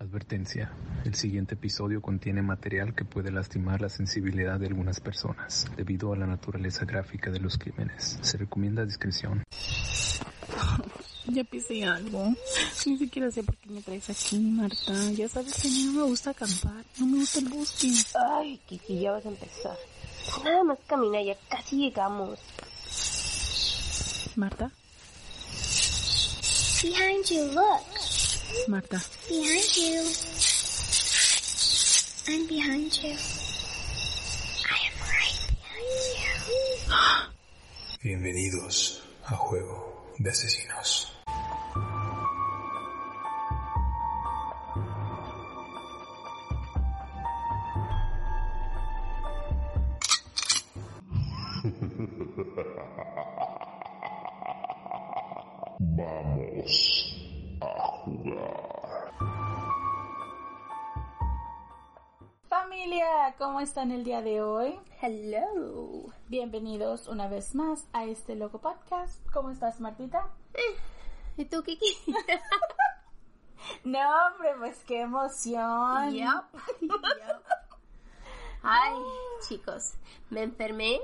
[0.00, 0.70] Advertencia.
[1.04, 6.16] El siguiente episodio contiene material que puede lastimar la sensibilidad de algunas personas debido a
[6.16, 8.18] la naturaleza gráfica de los crímenes.
[8.22, 9.42] Se recomienda discreción.
[11.26, 12.32] Ya pisé algo.
[12.86, 14.92] Ni siquiera sé por qué me traes aquí, Marta.
[15.12, 16.84] Ya sabes que a mí no me gusta acampar.
[16.98, 17.90] No me gusta el bosque.
[18.32, 19.76] Ay, Kiki, ya vas a empezar.
[20.44, 22.38] Nada más camina, ya casi llegamos.
[24.36, 24.70] Marta,
[26.80, 27.97] Behind you, look.
[28.68, 29.00] Marta.
[29.28, 30.04] Behind you.
[32.28, 33.16] I'm behind you.
[34.64, 36.56] I am right behind you.
[38.02, 41.12] Bienvenidos a Juego de Asesinos.
[55.80, 56.97] Vamos
[62.88, 64.80] Familia, ¿cómo están el día de hoy?
[65.02, 66.10] Hello.
[66.28, 69.20] Bienvenidos una vez más a este loco podcast.
[69.30, 70.30] ¿Cómo estás, Martita?
[71.36, 71.98] ¿Y tú, Kiki?
[73.84, 76.14] No, hombre, pues qué emoción.
[76.14, 76.46] Yup.
[76.80, 77.02] Yup.
[78.62, 78.94] Ay,
[79.46, 79.92] chicos,
[80.30, 80.98] me enfermé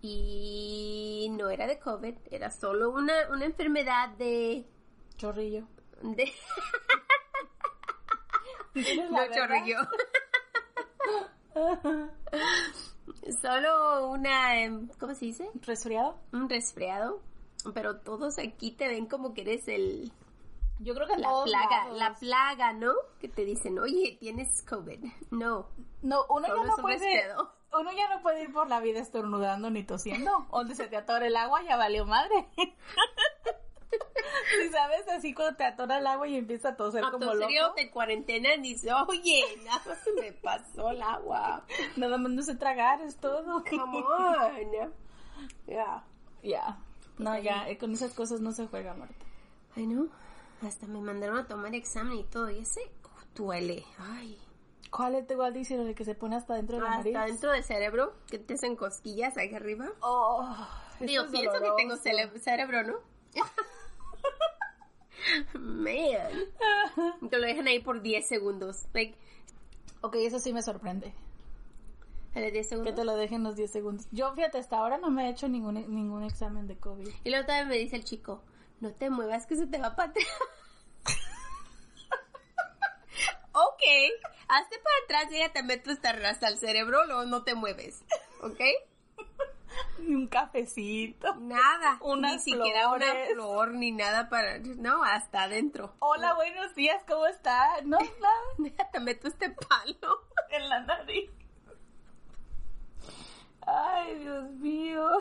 [0.00, 4.64] y no era de COVID, era solo una, una enfermedad de...
[5.16, 5.66] Chorrillo.
[6.02, 6.32] de
[8.74, 9.78] ¿Tienes la no chorrillo.
[13.42, 15.48] Solo una, em, ¿cómo se dice?
[15.66, 16.18] ¿Resfriado?
[16.32, 17.20] Un resfriado.
[17.74, 20.12] Pero todos aquí te ven como que eres el
[20.78, 21.98] Yo creo que la plaga, lados.
[21.98, 22.92] la plaga, ¿no?
[23.20, 25.04] Que te dicen, oye, tienes COVID.
[25.30, 25.66] No,
[26.02, 26.98] No, uno solo ya no puede...
[26.98, 27.52] resfriado.
[27.70, 30.46] Uno ya no puede ir por la vida estornudando ni tosiendo.
[30.50, 32.48] Donde se te atora el agua ya valió madre.
[34.62, 37.74] Si sabes, así cuando te atora el agua y empieza a toser como Autoserio loco.
[37.76, 41.64] de cuarentena dice, oye, nada más se me pasó el agua.
[41.96, 43.62] Nada más no sé tragar, es todo.
[43.70, 44.90] Come on.
[45.66, 46.04] Ya.
[46.42, 46.78] Ya.
[47.18, 49.24] No, ya, eh, con esas cosas no se juega, Marta.
[49.76, 50.08] Ay, no.
[50.62, 52.50] Hasta me mandaron a tomar examen y todo.
[52.50, 52.80] Y ese
[53.34, 53.84] duele.
[53.98, 54.38] Ay.
[54.90, 57.14] ¿Cuál es igual dice lo de que se pone hasta dentro de la nariz?
[57.14, 59.86] Hasta dentro del cerebro, que te hacen cosquillas ahí arriba.
[60.00, 60.48] Oh,
[61.00, 62.38] Digo, pienso que tengo doloroso.
[62.38, 62.94] cerebro, ¿no?
[65.54, 67.28] Man.
[67.30, 68.84] Te lo dejan ahí por 10 segundos.
[68.92, 69.14] Like,
[70.00, 71.12] Ok, eso sí me sorprende.
[72.34, 72.94] a los 10 Que segundos.
[72.94, 74.06] te lo dejen los 10 segundos.
[74.12, 77.08] Yo, fíjate, hasta ahora no me he hecho ningún, ningún examen de COVID.
[77.24, 78.42] Y luego también me dice el chico,
[78.80, 80.26] no te muevas que se te va para atrás.
[83.52, 83.82] ok,
[84.48, 85.62] hazte para atrás y ella te
[86.30, 88.02] esta el cerebro, luego no te mueves.
[88.42, 88.60] ¿Ok?
[89.98, 91.34] Ni un cafecito.
[91.36, 91.98] Nada.
[92.02, 94.58] Unas ni siquiera una flor ni nada para...
[94.58, 95.94] No, hasta adentro.
[95.98, 97.80] Hola, buenos días, ¿cómo está?
[97.84, 98.90] No, nada.
[98.90, 100.22] te meto este palo.
[100.50, 101.30] en la nariz.
[103.66, 105.18] Ay, Dios mío.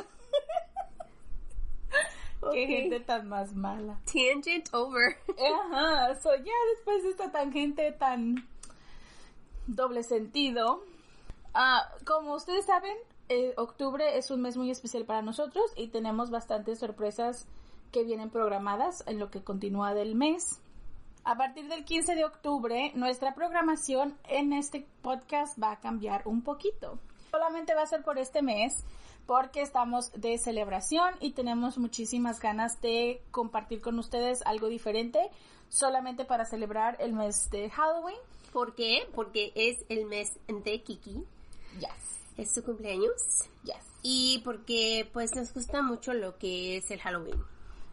[2.53, 3.99] Qué gente tan más mala.
[4.05, 5.17] Tangent over.
[5.27, 8.47] Ajá, so ya después de esta tangente tan
[9.65, 10.83] doble sentido,
[11.53, 12.95] ah, como ustedes saben,
[13.29, 17.45] eh, octubre es un mes muy especial para nosotros y tenemos bastantes sorpresas
[17.91, 20.59] que vienen programadas en lo que continúa del mes.
[21.23, 26.41] A partir del 15 de octubre, nuestra programación en este podcast va a cambiar un
[26.41, 26.99] poquito.
[27.31, 28.85] Solamente va a ser por este mes
[29.25, 35.19] porque estamos de celebración y tenemos muchísimas ganas de compartir con ustedes algo diferente
[35.69, 38.17] solamente para celebrar el mes de Halloween.
[38.53, 39.07] ¿Por qué?
[39.13, 41.25] Porque es el mes de Kiki.
[41.79, 43.11] Yes, Es su cumpleaños.
[43.63, 43.75] yes.
[44.03, 47.43] Y porque pues nos gusta mucho lo que es el Halloween.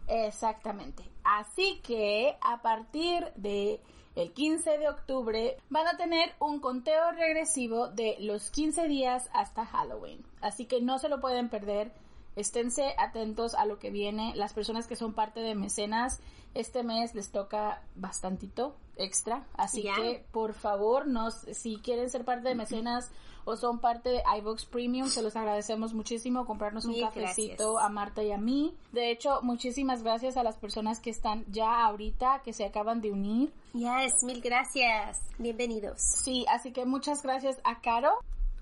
[0.07, 1.03] Exactamente.
[1.25, 3.81] Así que a partir de
[4.15, 9.67] el 15 de octubre van a tener un conteo regresivo de los 15 días hasta
[9.67, 10.25] Halloween.
[10.41, 11.93] Así que no se lo pueden perder
[12.37, 14.33] esténse atentos a lo que viene.
[14.35, 16.21] Las personas que son parte de mecenas,
[16.55, 19.45] este mes les toca bastantito extra.
[19.57, 23.11] Así que, por favor, nos, si quieren ser parte de mecenas
[23.45, 26.47] o son parte de iVox Premium, se los agradecemos muchísimo.
[26.47, 27.85] Comprarnos un Mil cafecito gracias.
[27.85, 28.75] a Marta y a mí.
[28.93, 33.13] De hecho, muchísimas gracias a las personas que están ya ahorita, que se acaban de
[33.13, 33.53] unir.
[33.75, 35.21] Yes, mil gracias.
[35.39, 36.01] Bienvenidos.
[36.01, 38.13] Sí, así que muchas gracias a Caro,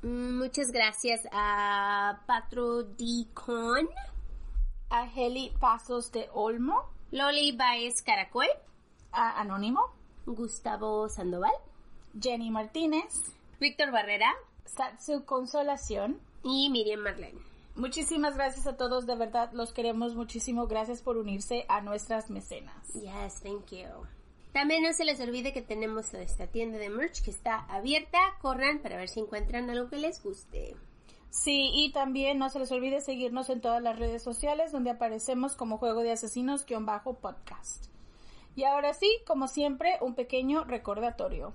[0.03, 3.89] Muchas gracias a Patro Dicon,
[4.91, 8.49] a Heli Pasos de Olmo, Loli Baez Caracol,
[9.13, 9.93] a Anónimo,
[10.27, 11.53] Gustavo Sandoval,
[12.21, 14.33] Jenny Martínez, Víctor Barrera
[14.65, 16.21] Satsu Consolación.
[16.43, 17.41] y Miriam Marlene.
[17.77, 20.67] Muchísimas gracias a todos, de verdad los queremos muchísimo.
[20.67, 22.93] Gracias por unirse a nuestras mecenas.
[22.95, 23.87] Yes, thank you.
[24.53, 28.19] También no se les olvide que tenemos esta tienda de merch que está abierta.
[28.41, 30.77] Corran para ver si encuentran algo que les guste.
[31.31, 35.57] Sí, y también no se les olvide seguirnos en todas las redes sociales donde aparecemos
[35.57, 37.87] como Juego de Asesinos-podcast.
[38.55, 41.55] Y ahora sí, como siempre, un pequeño recordatorio.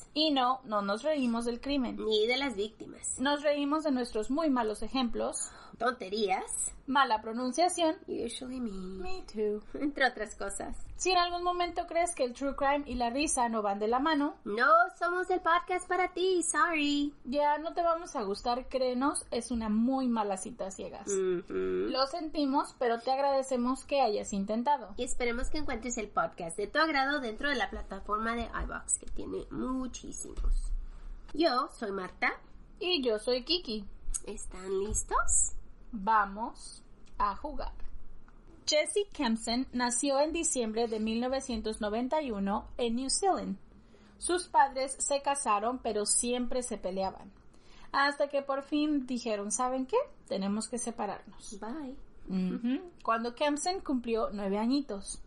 [0.13, 1.97] Y no, no nos reímos del crimen.
[1.97, 3.19] ni de las víctimas.
[3.19, 9.61] Nos reímos de nuestros muy malos ejemplos, Tonterías, mala pronunciación, usually me, me too.
[9.79, 10.75] entre otras cosas.
[10.97, 13.87] Si en algún momento crees que el true crime y la risa no van de
[13.87, 14.67] la mano, No
[14.99, 17.11] somos el podcast para ti, sorry.
[17.25, 21.07] ya no te vamos a gustar, créenos, es una muy mala cita a ciegas.
[21.07, 24.93] Lo sentimos, pero te agradecemos que hayas intentado.
[24.97, 28.99] Y esperemos que encuentres el podcast de tu agrado dentro de la plataforma de iBox,
[28.99, 30.71] que tiene muchísimos.
[31.33, 32.31] Yo soy Marta.
[32.79, 33.85] Y yo soy Kiki.
[34.27, 35.53] ¿Están listos?
[35.91, 36.83] Vamos
[37.17, 37.71] a jugar.
[38.71, 43.57] Jessie Kempson nació en diciembre de 1991 en New Zealand.
[44.17, 47.33] Sus padres se casaron pero siempre se peleaban.
[47.91, 49.97] Hasta que por fin dijeron, ¿saben qué?
[50.29, 51.59] Tenemos que separarnos.
[51.59, 51.97] Bye.
[53.03, 55.21] Cuando Kempson cumplió nueve añitos.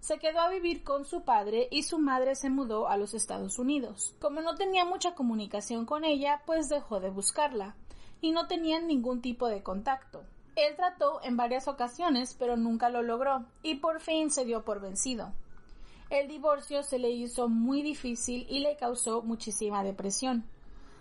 [0.00, 3.58] Se quedó a vivir con su padre y su madre se mudó a los Estados
[3.58, 4.14] Unidos.
[4.20, 7.76] Como no tenía mucha comunicación con ella, pues dejó de buscarla
[8.20, 10.22] y no tenían ningún tipo de contacto.
[10.56, 14.80] Él trató en varias ocasiones, pero nunca lo logró y por fin se dio por
[14.80, 15.32] vencido.
[16.10, 20.44] El divorcio se le hizo muy difícil y le causó muchísima depresión.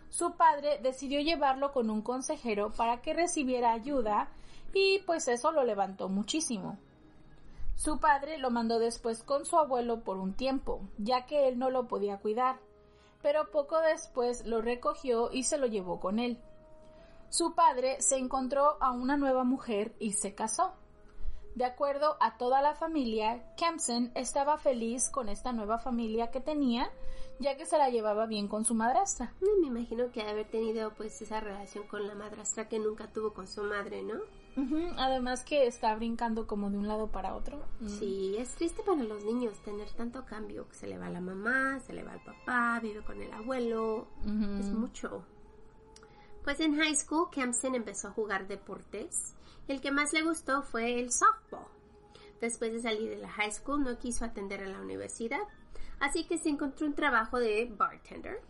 [0.10, 4.30] Su padre decidió llevarlo con un consejero para que recibiera ayuda
[4.74, 6.78] y pues eso lo levantó muchísimo.
[7.76, 11.70] Su padre lo mandó después con su abuelo por un tiempo, ya que él no
[11.70, 12.60] lo podía cuidar,
[13.22, 16.40] pero poco después lo recogió y se lo llevó con él.
[17.30, 20.74] Su padre se encontró a una nueva mujer y se casó.
[21.56, 26.90] De acuerdo a toda la familia, Kempson estaba feliz con esta nueva familia que tenía,
[27.40, 29.34] ya que se la llevaba bien con su madrastra.
[29.42, 33.48] Me imagino que haber tenido pues esa relación con la madrastra que nunca tuvo con
[33.48, 34.16] su madre, ¿no?
[34.58, 37.60] Ujú, Además que está brincando como de un lado para otro.
[37.80, 37.88] Mm.
[37.88, 40.68] Sí, es triste para los niños tener tanto cambio.
[40.72, 44.08] Se le va la mamá, se le va el papá, vive con el abuelo.
[44.26, 44.60] Ujú.
[44.60, 45.24] Es mucho.
[46.44, 49.36] Pues en high school, Kempson empezó a jugar deportes.
[49.68, 51.68] El que más le gustó fue el softball.
[52.42, 55.42] Después de salir de la high school, no quiso atender a la universidad,
[56.00, 58.42] así que se encontró un trabajo de bartender.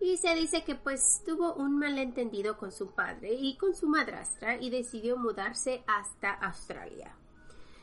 [0.00, 4.56] Y se dice que pues tuvo un malentendido con su padre y con su madrastra
[4.60, 7.16] y decidió mudarse hasta Australia.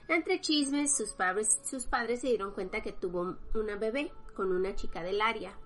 [0.08, 4.76] Entre chismes, sus padres, sus padres se dieron cuenta que tuvo una bebé con una
[4.76, 5.58] chica del área,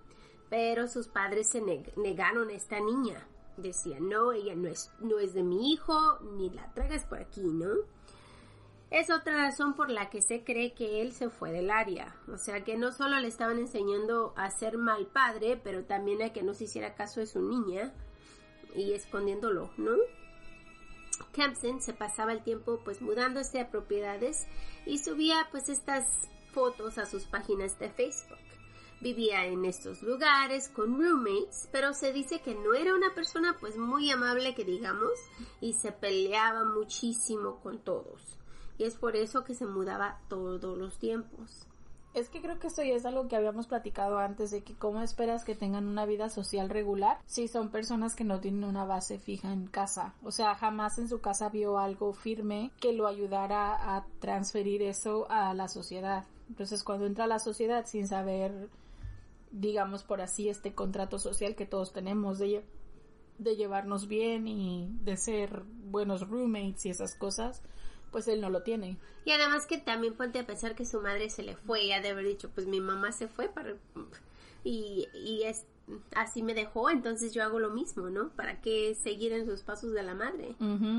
[0.50, 3.28] pero sus padres se neg- negaron a esta niña.
[3.58, 7.42] Decían, no, ella no es, no es de mi hijo, ni la traigas por aquí,
[7.42, 7.70] ¿no?
[8.90, 12.16] Es otra razón por la que se cree que él se fue del área.
[12.32, 16.32] O sea que no solo le estaban enseñando a ser mal padre, pero también a
[16.32, 17.94] que no se hiciera caso de su niña
[18.76, 19.92] y escondiéndolo, ¿no?
[21.34, 24.48] Kempson se pasaba el tiempo pues mudándose a propiedades
[24.86, 26.06] y subía pues estas
[26.54, 28.37] fotos a sus páginas de Facebook.
[29.00, 33.78] Vivía en estos lugares con roommates, pero se dice que no era una persona pues
[33.78, 35.12] muy amable que digamos
[35.62, 38.38] y se peleaba muchísimo con todos.
[38.80, 41.68] Y es por eso que se mudaba todos los tiempos.
[42.14, 45.02] Es que creo que esto ya es algo que habíamos platicado antes de que cómo
[45.02, 49.20] esperas que tengan una vida social regular si son personas que no tienen una base
[49.20, 50.16] fija en casa.
[50.24, 55.30] O sea, jamás en su casa vio algo firme que lo ayudara a transferir eso
[55.30, 56.26] a la sociedad.
[56.50, 58.70] Entonces, cuando entra a la sociedad sin saber,
[59.52, 62.64] digamos por así, este contrato social que todos tenemos de,
[63.38, 67.62] de llevarnos bien y de ser buenos roommates y esas cosas,
[68.12, 68.98] pues él no lo tiene.
[69.26, 72.02] Y además que también ponte a pensar que su madre se le fue y ha
[72.02, 73.76] de haber dicho, pues mi mamá se fue para...
[74.64, 75.66] y, y es
[76.16, 78.30] así me dejó, entonces yo hago lo mismo, ¿no?
[78.30, 80.56] ¿Para qué seguir en sus pasos de la madre?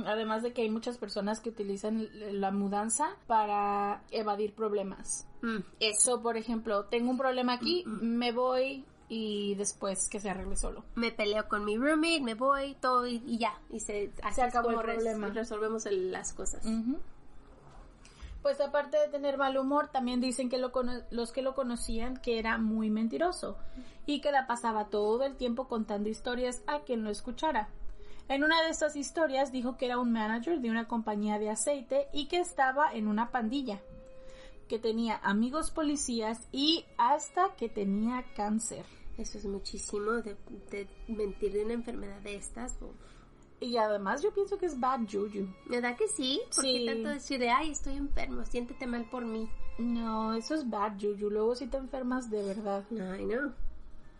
[0.06, 2.08] Además de que hay muchas personas que utilizan
[2.40, 5.26] la mudanza para evadir problemas.
[5.42, 6.16] Mm, eso.
[6.16, 10.84] So, por ejemplo, tengo un problema aquí, me voy y después que se arregle solo.
[10.94, 13.58] Me peleo con mi roommate, me voy, todo y, y ya.
[13.70, 15.28] Y se, así Se acabó el res- problema.
[15.28, 16.62] resolvemos el- las cosas.
[18.42, 22.16] Pues aparte de tener mal humor, también dicen que lo cono- los que lo conocían
[22.16, 23.58] que era muy mentiroso
[24.06, 27.68] y que la pasaba todo el tiempo contando historias a quien lo escuchara.
[28.28, 32.08] En una de estas historias dijo que era un manager de una compañía de aceite
[32.12, 33.80] y que estaba en una pandilla,
[34.68, 38.84] que tenía amigos policías y hasta que tenía cáncer.
[39.16, 40.36] Eso es muchísimo de,
[40.70, 42.76] de mentir de una enfermedad de estas.
[43.60, 45.48] Y además yo pienso que es bad juju.
[45.66, 46.40] ¿Verdad que sí?
[46.54, 46.86] Porque Sí.
[46.86, 49.48] tanto decir de, ay, estoy enfermo, siéntete mal por mí.
[49.78, 51.28] No, eso es bad juju.
[51.30, 52.84] Luego si te enfermas de verdad.
[53.12, 53.52] Ay, no.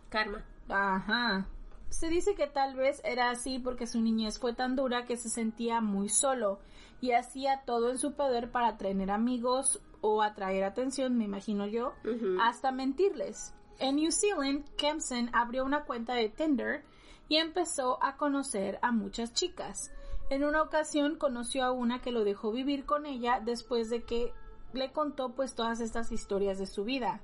[0.09, 0.43] Karma.
[0.67, 1.47] Ajá.
[1.89, 5.29] Se dice que tal vez era así porque su niñez fue tan dura que se
[5.29, 6.59] sentía muy solo
[7.01, 11.93] y hacía todo en su poder para tener amigos o atraer atención, me imagino yo,
[12.41, 13.53] hasta mentirles.
[13.79, 16.83] En New Zealand, Kempson abrió una cuenta de Tinder
[17.29, 19.91] y empezó a conocer a muchas chicas.
[20.29, 24.33] En una ocasión conoció a una que lo dejó vivir con ella después de que
[24.73, 27.21] le contó pues todas estas historias de su vida.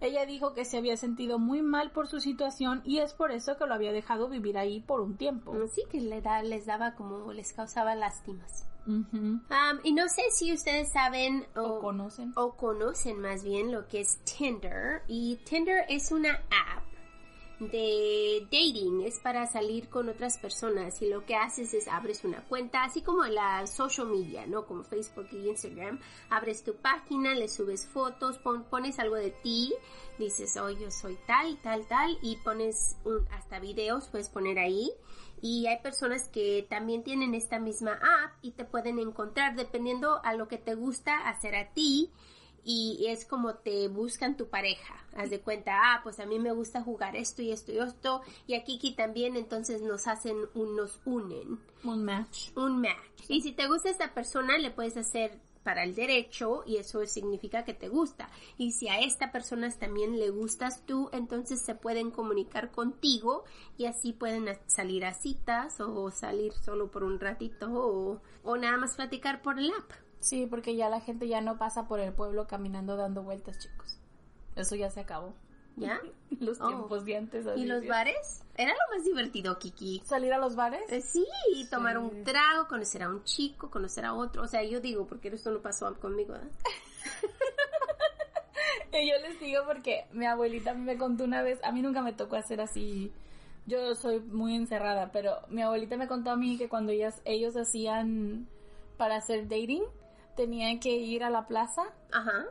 [0.00, 3.56] Ella dijo que se había sentido muy mal por su situación y es por eso
[3.56, 5.54] que lo había dejado vivir ahí por un tiempo.
[5.74, 8.64] Sí, que le da, les daba como, les causaba lástimas.
[8.86, 12.32] Am, y no sé si ustedes saben O conocen.
[12.36, 15.02] o conocen más bien lo que es Tinder.
[15.08, 16.87] Y Tinder es una app
[17.60, 22.44] de dating, es para salir con otras personas y lo que haces es abres una
[22.44, 24.64] cuenta, así como la social media, ¿no?
[24.66, 25.98] Como Facebook y Instagram,
[26.30, 29.74] abres tu página, le subes fotos, pon- pones algo de ti,
[30.18, 34.90] dices, oh, yo soy tal, tal, tal, y pones un- hasta videos, puedes poner ahí.
[35.40, 40.34] Y hay personas que también tienen esta misma app y te pueden encontrar dependiendo a
[40.34, 42.10] lo que te gusta hacer a ti
[42.64, 44.94] y es como te buscan tu pareja.
[45.16, 48.22] Haz de cuenta, ah, pues a mí me gusta jugar esto y esto y esto
[48.46, 52.50] y a Kiki también, entonces nos hacen, un, nos unen, Un match.
[52.56, 53.24] un match.
[53.28, 57.64] Y si te gusta esta persona, le puedes hacer para el derecho y eso significa
[57.64, 58.30] que te gusta.
[58.56, 63.44] Y si a esta persona también le gustas tú, entonces se pueden comunicar contigo
[63.76, 68.78] y así pueden salir a citas o salir solo por un ratito o, o nada
[68.78, 69.92] más platicar por el app.
[70.20, 73.98] Sí, porque ya la gente ya no pasa por el pueblo caminando dando vueltas, chicos.
[74.56, 75.34] Eso ya se acabó.
[75.76, 76.00] ¿Ya?
[76.40, 76.66] Los Oh.
[76.68, 77.46] tiempos de antes.
[77.56, 78.42] ¿Y los bares?
[78.56, 80.02] Era lo más divertido, Kiki.
[80.04, 80.90] ¿Salir a los bares?
[80.90, 81.24] Eh, Sí,
[81.70, 84.42] tomar un trago, conocer a un chico, conocer a otro.
[84.42, 86.34] O sea, yo digo, porque esto no pasó conmigo.
[86.34, 86.40] ¿eh?
[88.92, 92.12] Y yo les digo porque mi abuelita me contó una vez, a mí nunca me
[92.12, 93.12] tocó hacer así,
[93.66, 97.56] yo soy muy encerrada, pero mi abuelita me contó a mí que cuando ellas, ellos
[97.56, 98.48] hacían
[98.96, 99.84] para hacer dating,
[100.38, 102.44] tenían que ir a la plaza Ajá.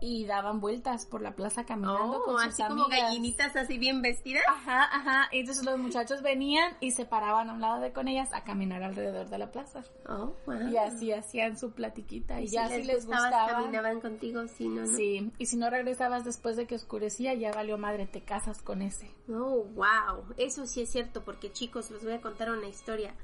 [0.00, 3.02] y daban vueltas por la plaza caminando Oh, con sus así como amigas.
[3.02, 4.42] gallinitas así bien vestidas.
[4.48, 5.28] Ajá, ajá.
[5.32, 8.42] Y entonces los muchachos venían y se paraban a un lado de con ellas a
[8.42, 9.82] caminar alrededor de la plaza.
[10.08, 10.68] Oh, wow.
[10.70, 12.40] Y así hacían su platiquita.
[12.40, 13.46] Y, Y ya si si les gustaba.
[13.48, 14.96] caminaban contigo, sí, no, no.
[14.96, 18.82] Sí, y si no regresabas después de que oscurecía, ya valió madre, te casas con
[18.82, 19.10] ese.
[19.28, 20.24] Oh, wow.
[20.36, 23.14] Eso sí es cierto, porque chicos, les voy a contar una historia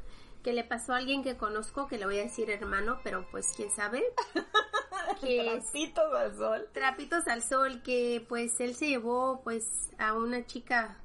[0.42, 3.52] que le pasó a alguien que conozco, que le voy a decir hermano, pero pues
[3.56, 4.02] quién sabe.
[5.20, 6.68] que Trapitos al sol.
[6.72, 10.98] trapitos al sol, que pues él se llevó pues a una chica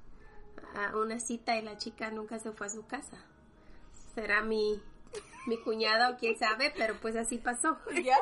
[0.75, 3.17] a una cita y la chica nunca se fue a su casa.
[4.13, 4.81] Será mi,
[5.47, 7.77] mi cuñada o quién sabe, pero pues así pasó.
[8.03, 8.17] ¿Ya?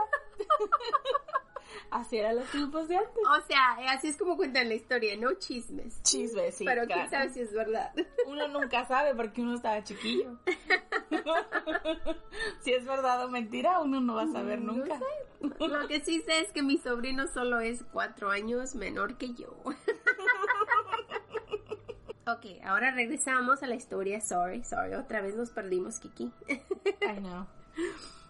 [1.92, 3.24] Así eran los tiempos de antes.
[3.28, 6.02] O sea, así es como cuentan la historia, no chismes.
[6.04, 6.66] Chisme, sí.
[6.66, 7.94] pero quién sabe si es verdad.
[8.28, 10.38] Uno nunca sabe porque uno estaba chiquillo.
[12.62, 15.00] si es verdad o mentira, uno no va a saber No nunca.
[15.60, 19.50] Lo que sí sé es que mi sobrino solo es cuatro años menor que yo.
[22.28, 24.22] ok, ahora regresamos a la historia.
[24.22, 26.32] Sorry, sorry, otra vez nos perdimos, Kiki.
[26.48, 27.46] I know.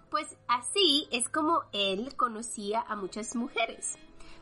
[0.10, 3.98] Pues así es como él conocía a muchas mujeres.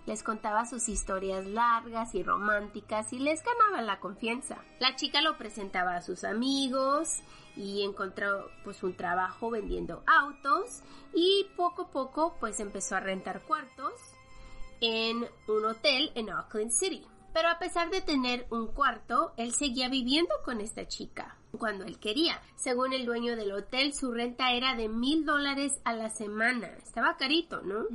[0.06, 4.58] Les contaba sus historias largas y románticas y les ganaba la confianza.
[4.80, 7.22] La chica lo presentaba a sus amigos
[7.56, 10.82] y encontró pues un trabajo vendiendo autos
[11.14, 13.94] y poco a poco pues empezó a rentar cuartos
[14.82, 17.06] en un hotel en Auckland City.
[17.34, 22.00] Pero a pesar de tener un cuarto, él seguía viviendo con esta chica cuando él
[22.00, 22.42] quería.
[22.56, 26.68] Según el dueño del hotel, su renta era de mil dólares a la semana.
[26.84, 27.86] Estaba carito, ¿no?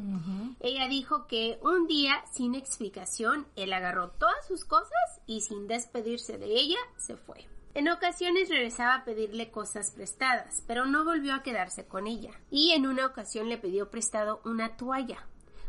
[0.61, 6.39] Ella dijo que un día, sin explicación, él agarró todas sus cosas y sin despedirse
[6.39, 7.47] de ella, se fue.
[7.75, 12.33] En ocasiones regresaba a pedirle cosas prestadas, pero no volvió a quedarse con ella.
[12.51, 15.27] Y en una ocasión le pidió prestado una toalla.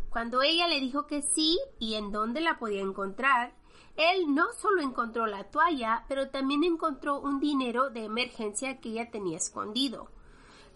[0.10, 3.53] Cuando ella le dijo que sí y en dónde la podía encontrar,
[3.96, 9.12] él no solo encontró la toalla, pero también encontró un dinero de emergencia que ella
[9.12, 10.10] tenía escondido.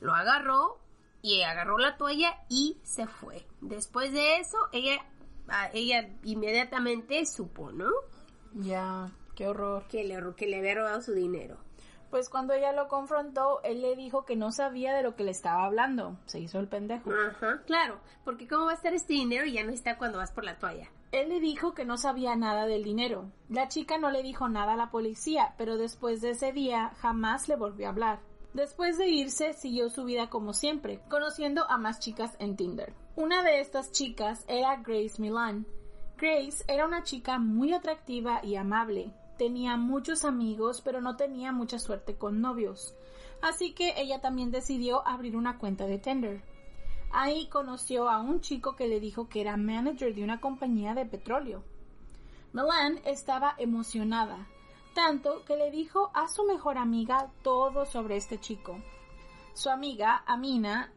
[0.01, 0.77] Lo agarró
[1.21, 3.47] y agarró la toalla y se fue.
[3.61, 5.05] Después de eso, ella,
[5.47, 7.89] ah, ella inmediatamente supo, ¿no?
[8.53, 9.83] Ya, qué horror.
[9.87, 11.57] Que le, que le había robado su dinero.
[12.09, 15.31] Pues cuando ella lo confrontó, él le dijo que no sabía de lo que le
[15.31, 16.15] estaba hablando.
[16.27, 17.09] Se hizo el pendejo.
[17.11, 20.31] Ajá, claro, porque ¿cómo va a estar este dinero y ya no está cuando vas
[20.31, 20.91] por la toalla?
[21.11, 23.31] Él le dijo que no sabía nada del dinero.
[23.49, 27.47] La chica no le dijo nada a la policía, pero después de ese día jamás
[27.47, 28.19] le volvió a hablar.
[28.53, 32.93] Después de irse, siguió su vida como siempre, conociendo a más chicas en Tinder.
[33.15, 35.65] Una de estas chicas era Grace Milan.
[36.17, 39.11] Grace era una chica muy atractiva y amable.
[39.43, 42.95] Tenía muchos amigos, pero no tenía mucha suerte con novios.
[43.41, 46.41] Así que ella también decidió abrir una cuenta de Tinder.
[47.11, 51.05] Ahí conoció a un chico que le dijo que era manager de una compañía de
[51.05, 51.61] petróleo.
[52.53, 54.47] Milan estaba emocionada,
[54.95, 58.77] tanto que le dijo a su mejor amiga todo sobre este chico.
[59.55, 60.89] Su amiga, Amina,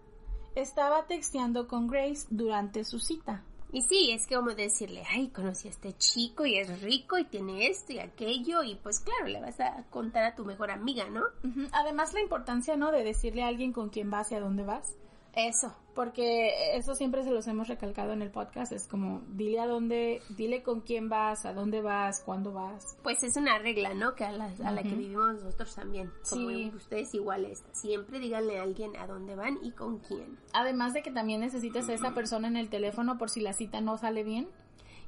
[0.55, 3.43] estaba texteando con Grace durante su cita.
[3.73, 7.67] Y sí, es como decirle, ay, conocí a este chico y es rico y tiene
[7.67, 11.25] esto y aquello y pues claro, le vas a contar a tu mejor amiga, ¿no?
[11.73, 12.93] Además, la importancia, ¿no?
[12.93, 14.95] De decirle a alguien con quién vas y a dónde vas.
[15.35, 15.75] Eso.
[15.97, 18.71] Porque eso siempre se los hemos recalcado en el podcast.
[18.71, 22.97] Es como, dile a dónde, dile con quién vas, a dónde vas, cuándo vas.
[23.03, 24.15] Pues es una regla, ¿no?
[24.15, 26.13] Que a la, a la que vivimos nosotros también.
[26.29, 26.71] Como Sí.
[26.77, 27.65] ustedes iguales.
[27.73, 30.39] Siempre díganle a alguien a dónde van y con quién.
[30.53, 33.81] Además de que también necesitas a esa persona en el teléfono por si la cita
[33.81, 34.49] no sale bien.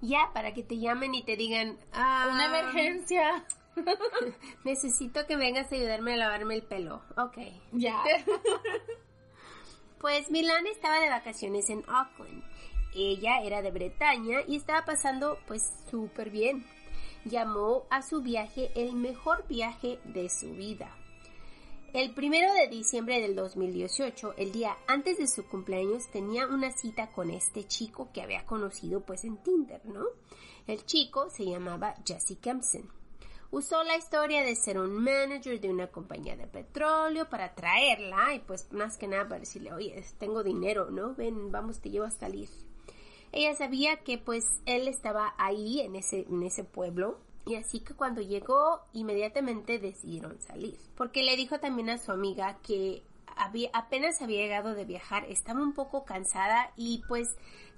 [0.00, 3.44] Ya, para que te llamen y te digan, ah, Una emergencia.
[4.64, 7.02] necesito que vengas a ayudarme a lavarme el pelo.
[7.16, 7.38] Ok.
[7.72, 8.02] Ya.
[10.00, 12.44] Pues Milán estaba de vacaciones en Auckland.
[12.94, 16.64] Ella era de Bretaña y estaba pasando pues súper bien.
[17.24, 20.94] Llamó a su viaje el mejor viaje de su vida.
[21.92, 27.10] El primero de diciembre del 2018, el día antes de su cumpleaños, tenía una cita
[27.10, 30.04] con este chico que había conocido pues en Tinder, ¿no?
[30.66, 32.97] El chico se llamaba Jesse Kempson.
[33.50, 38.40] Usó la historia de ser un manager de una compañía de petróleo para traerla y
[38.40, 41.14] pues más que nada para decirle, oye, tengo dinero, ¿no?
[41.14, 42.50] Ven, vamos, te llevo a salir.
[43.32, 47.94] Ella sabía que pues él estaba ahí en ese, en ese pueblo y así que
[47.94, 50.76] cuando llegó inmediatamente decidieron salir.
[50.94, 53.02] Porque le dijo también a su amiga que
[53.72, 57.28] apenas había llegado de viajar, estaba un poco cansada y pues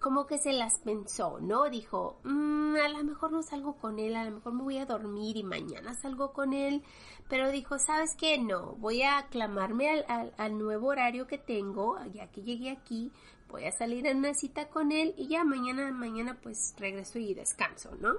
[0.00, 1.68] como que se las pensó, ¿no?
[1.68, 4.86] Dijo, "Mm, a lo mejor no salgo con él, a lo mejor me voy a
[4.86, 6.82] dormir y mañana salgo con él,
[7.28, 8.38] pero dijo, ¿sabes qué?
[8.38, 13.12] No, voy a aclamarme al, al- al nuevo horario que tengo, ya que llegué aquí,
[13.48, 17.34] voy a salir en una cita con él y ya mañana, mañana pues regreso y
[17.34, 18.14] descanso, ¿no?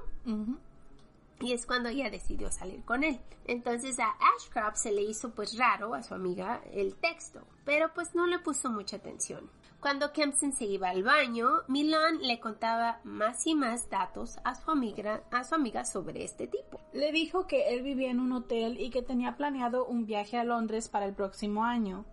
[1.41, 3.19] Y es cuando ella decidió salir con él.
[3.45, 8.15] Entonces a Ashcroft se le hizo pues raro a su amiga el texto, pero pues
[8.15, 9.49] no le puso mucha atención.
[9.81, 14.69] Cuando Kempson se iba al baño, Milan le contaba más y más datos a su
[14.69, 16.79] amiga, a su amiga sobre este tipo.
[16.93, 20.43] Le dijo que él vivía en un hotel y que tenía planeado un viaje a
[20.43, 22.05] Londres para el próximo año.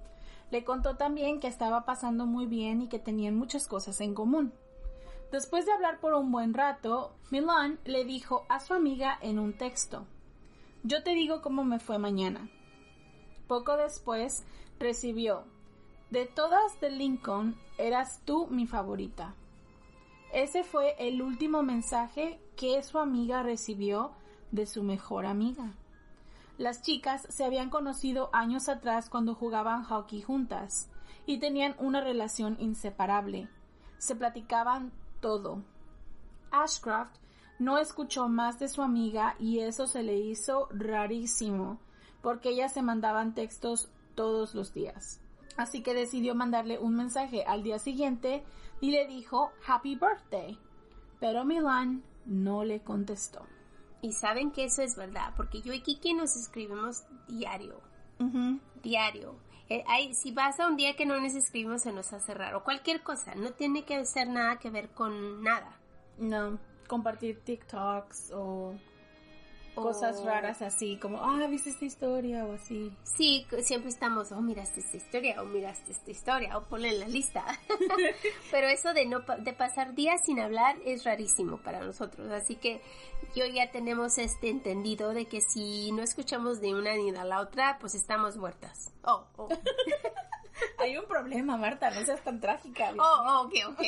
[0.50, 4.54] Le contó también que estaba pasando muy bien y que tenían muchas cosas en común.
[5.30, 9.52] Después de hablar por un buen rato, Milan le dijo a su amiga en un
[9.52, 10.06] texto,
[10.84, 12.48] Yo te digo cómo me fue mañana.
[13.46, 14.46] Poco después
[14.78, 15.44] recibió,
[16.10, 19.34] De todas de Lincoln, eras tú mi favorita.
[20.32, 24.12] Ese fue el último mensaje que su amiga recibió
[24.50, 25.74] de su mejor amiga.
[26.56, 30.88] Las chicas se habían conocido años atrás cuando jugaban hockey juntas
[31.26, 33.48] y tenían una relación inseparable.
[33.98, 35.62] Se platicaban todo.
[36.50, 37.16] Ashcroft
[37.58, 41.78] no escuchó más de su amiga y eso se le hizo rarísimo
[42.22, 45.20] porque ellas se mandaban textos todos los días.
[45.56, 48.44] Así que decidió mandarle un mensaje al día siguiente
[48.80, 50.58] y le dijo Happy Birthday.
[51.20, 53.44] Pero Milan no le contestó.
[54.00, 57.80] Y saben que eso es verdad, porque yo y Kiki nos escribimos diario.
[58.82, 59.34] Diario.
[60.12, 62.64] Si vas a un día que no nos escribimos se nos hace raro.
[62.64, 65.76] Cualquier cosa, no tiene que ser nada que ver con nada.
[66.16, 68.74] No, compartir TikToks o
[69.80, 72.44] cosas raras así, como, ah, ¿viste esta historia?
[72.44, 72.92] O así.
[73.02, 77.08] Sí, siempre estamos, oh, miraste esta historia, o miraste esta historia, o ponle en la
[77.08, 77.44] lista.
[78.50, 82.30] Pero eso de no de pasar días sin hablar es rarísimo para nosotros.
[82.30, 82.80] Así que
[83.34, 87.40] yo ya tenemos este entendido de que si no escuchamos de una ni de la
[87.40, 88.92] otra, pues estamos muertas.
[89.02, 89.48] Oh, oh,
[90.78, 92.92] Hay un problema, Marta, no seas tan trágica.
[92.98, 93.82] Oh, oh, ok, ok.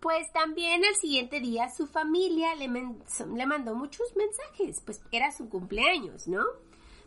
[0.00, 5.48] Pues también al siguiente día su familia le, le mandó muchos mensajes, pues era su
[5.50, 6.42] cumpleaños, ¿no?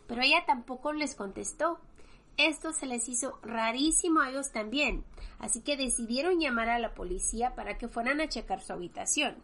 [0.06, 1.80] Pero ella tampoco les contestó.
[2.36, 5.04] Esto se les hizo rarísimo a ellos también,
[5.38, 9.36] así que decidieron llamar a la policía para que fueran a checar su habitación.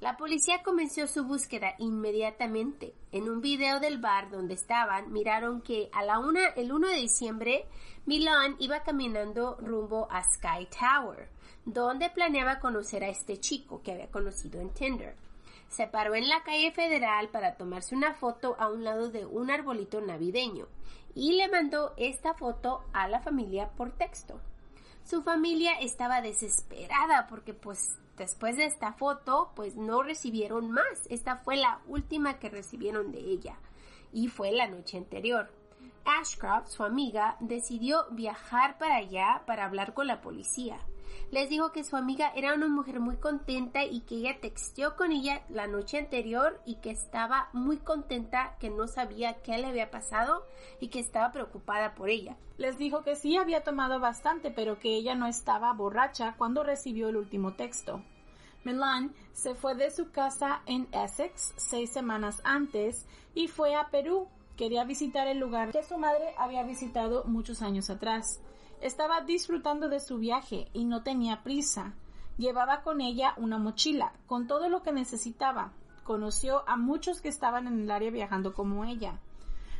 [0.00, 2.94] La policía comenzó su búsqueda inmediatamente.
[3.10, 6.96] En un video del bar donde estaban, miraron que a la una, el 1 de
[6.98, 7.66] diciembre,
[8.06, 11.28] Milan iba caminando rumbo a Sky Tower,
[11.64, 15.16] donde planeaba conocer a este chico que había conocido en Tinder.
[15.68, 19.50] Se paró en la calle federal para tomarse una foto a un lado de un
[19.50, 20.68] arbolito navideño
[21.16, 24.40] y le mandó esta foto a la familia por texto.
[25.02, 31.06] Su familia estaba desesperada porque pues después de esta foto pues no recibieron más.
[31.08, 33.56] Esta fue la última que recibieron de ella
[34.12, 35.50] y fue la noche anterior.
[36.04, 40.78] Ashcroft, su amiga, decidió viajar para allá para hablar con la policía.
[41.30, 45.12] Les dijo que su amiga era una mujer muy contenta y que ella texteó con
[45.12, 49.90] ella la noche anterior y que estaba muy contenta, que no sabía qué le había
[49.90, 50.44] pasado
[50.80, 52.36] y que estaba preocupada por ella.
[52.56, 57.08] Les dijo que sí había tomado bastante, pero que ella no estaba borracha cuando recibió
[57.08, 58.02] el último texto.
[58.64, 64.28] Milan se fue de su casa en Essex seis semanas antes y fue a Perú.
[64.56, 68.40] Quería visitar el lugar que su madre había visitado muchos años atrás.
[68.80, 71.94] Estaba disfrutando de su viaje y no tenía prisa.
[72.36, 75.72] Llevaba con ella una mochila, con todo lo que necesitaba.
[76.04, 79.18] Conoció a muchos que estaban en el área viajando como ella.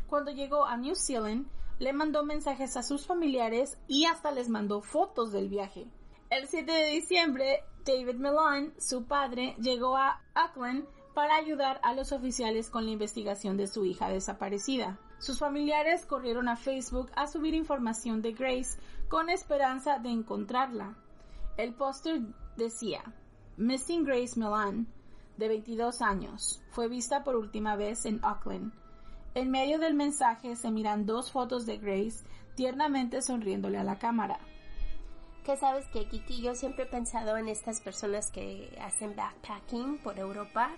[0.09, 1.47] Cuando llegó a New Zealand,
[1.79, 5.87] le mandó mensajes a sus familiares y hasta les mandó fotos del viaje.
[6.31, 12.13] El 7 de diciembre, David Milan, su padre, llegó a Auckland para ayudar a los
[12.13, 14.99] oficiales con la investigación de su hija desaparecida.
[15.19, 18.79] Sus familiares corrieron a Facebook a subir información de Grace
[19.09, 20.95] con esperanza de encontrarla.
[21.57, 22.21] El póster
[22.57, 23.03] decía,
[23.57, 24.87] Missing Grace Milan,
[25.37, 28.73] de 22 años, fue vista por última vez en Auckland.
[29.35, 34.39] En medio del mensaje se miran dos fotos de Grace tiernamente sonriéndole a la cámara.
[35.45, 40.19] Que sabes que Kiki, yo siempre he pensado en estas personas que hacen backpacking por
[40.19, 40.71] Europa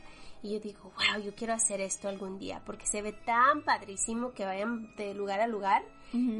[0.42, 4.33] y yo digo, wow, yo quiero hacer esto algún día porque se ve tan padrísimo
[4.33, 5.83] que vayan de lugar a lugar.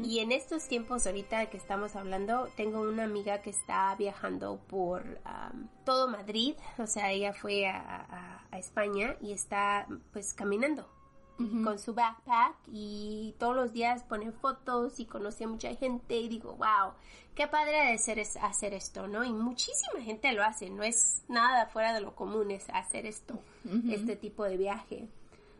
[0.03, 5.01] Y en estos tiempos ahorita que estamos hablando, tengo una amiga que está viajando por
[5.25, 10.89] um, todo Madrid, o sea, ella fue a, a- a España y está pues caminando
[11.37, 16.29] con su backpack y todos los días pone fotos y conoce a mucha gente y
[16.29, 16.93] digo, wow,
[17.33, 19.23] qué padre de ser es- hacer esto, ¿no?
[19.23, 23.39] Y muchísima gente lo hace, no es nada fuera de lo común es hacer esto,
[23.89, 25.07] este tipo de viaje.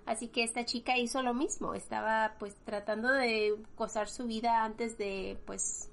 [0.05, 4.97] Así que esta chica hizo lo mismo, estaba pues tratando de gozar su vida antes
[4.99, 5.89] de pues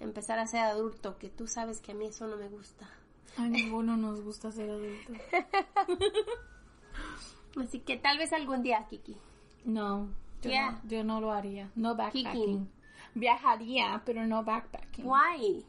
[0.00, 2.88] empezar a ser adulto, que tú sabes que a mí eso no me gusta.
[3.36, 5.16] A ninguno nos gusta ser adultos.
[7.60, 9.16] Así que tal vez algún día, Kiki.
[9.64, 10.08] No,
[10.42, 10.70] yo, Yeah.
[10.72, 11.70] no, yo no lo haría.
[11.74, 12.68] No backpacking.
[13.14, 15.06] Viajaría, pero no backpacking.
[15.06, 15.64] Why?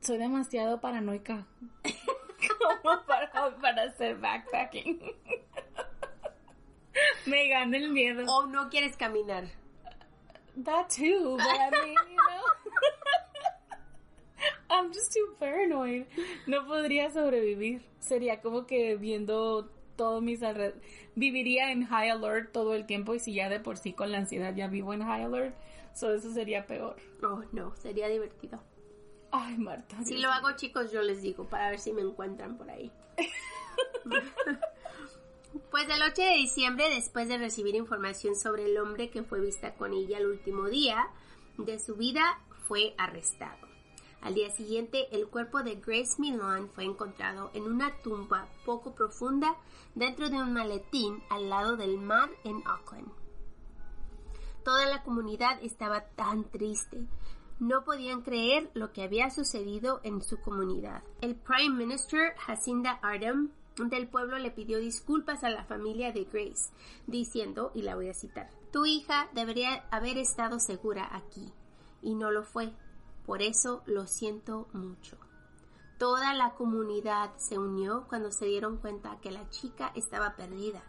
[0.00, 1.46] Soy demasiado paranoica.
[2.82, 5.00] Como para, para hacer backpacking.
[7.26, 8.24] Me gana el miedo.
[8.28, 9.44] O no quieres caminar.
[10.64, 12.42] That too, but I mean, you know.
[14.68, 16.06] I'm just too paranoid.
[16.46, 17.82] No podría sobrevivir.
[18.00, 20.82] Sería como que viendo todos mis alrededores.
[21.14, 24.16] Viviría en high alert todo el tiempo y si ya de por sí con la
[24.16, 25.54] ansiedad ya vivo en high alert,
[25.92, 26.96] so eso sería peor.
[27.22, 28.62] Oh, no, sería divertido.
[29.30, 30.02] Ay, Marta.
[30.02, 32.90] Si Dios lo hago, chicos, yo les digo para ver si me encuentran por ahí.
[35.72, 39.74] Pues el 8 de diciembre, después de recibir información sobre el hombre que fue vista
[39.74, 41.08] con ella el último día
[41.58, 43.69] de su vida, fue arrestado.
[44.22, 49.56] Al día siguiente, el cuerpo de Grace Milan fue encontrado en una tumba poco profunda
[49.94, 53.10] dentro de un maletín al lado del mar en Auckland.
[54.62, 57.06] Toda la comunidad estaba tan triste.
[57.58, 61.02] No podían creer lo que había sucedido en su comunidad.
[61.22, 66.72] El Prime Minister Jacinda Ardern del pueblo le pidió disculpas a la familia de Grace,
[67.06, 71.52] diciendo, y la voy a citar, Tu hija debería haber estado segura aquí,
[72.02, 72.72] y no lo fue.
[73.26, 75.16] Por eso lo siento mucho.
[75.98, 80.82] Toda la comunidad se unió cuando se dieron cuenta que la chica estaba perdida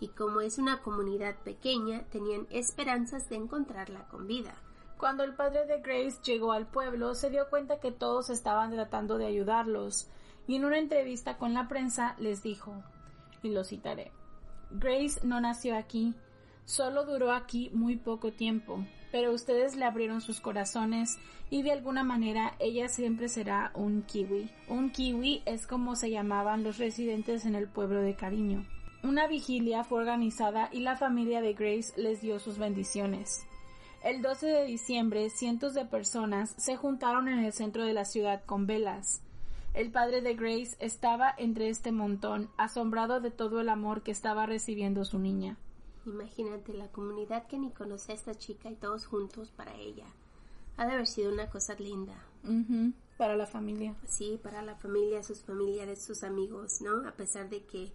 [0.00, 4.54] y como es una comunidad pequeña tenían esperanzas de encontrarla con vida.
[4.98, 9.16] Cuando el padre de Grace llegó al pueblo, se dio cuenta que todos estaban tratando
[9.16, 10.08] de ayudarlos
[10.46, 12.82] y en una entrevista con la prensa les dijo,
[13.42, 14.12] y lo citaré,
[14.70, 16.14] Grace no nació aquí,
[16.64, 21.18] solo duró aquí muy poco tiempo, pero ustedes le abrieron sus corazones
[21.50, 24.50] y de alguna manera ella siempre será un kiwi.
[24.68, 28.66] Un kiwi es como se llamaban los residentes en el pueblo de Cariño.
[29.02, 33.46] Una vigilia fue organizada y la familia de Grace les dio sus bendiciones.
[34.02, 38.42] El 12 de diciembre, cientos de personas se juntaron en el centro de la ciudad
[38.44, 39.22] con velas.
[39.74, 44.46] El padre de Grace estaba entre este montón, asombrado de todo el amor que estaba
[44.46, 45.56] recibiendo su niña.
[46.08, 50.06] Imagínate la comunidad que ni conoce a esta chica y todos juntos para ella.
[50.76, 52.24] Ha de haber sido una cosa linda.
[53.16, 53.94] Para la familia.
[54.06, 57.06] Sí, para la familia, sus familiares, sus amigos, ¿no?
[57.06, 57.92] A pesar de que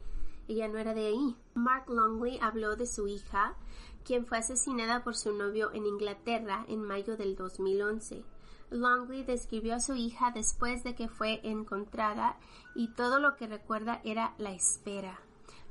[0.48, 1.36] ella no era de ahí.
[1.56, 3.56] Mark Longley habló de su hija,
[4.04, 8.24] quien fue asesinada por su novio en Inglaterra en mayo del 2011.
[8.70, 12.38] Longley describió a su hija después de que fue encontrada
[12.76, 15.20] y todo lo que recuerda era la espera.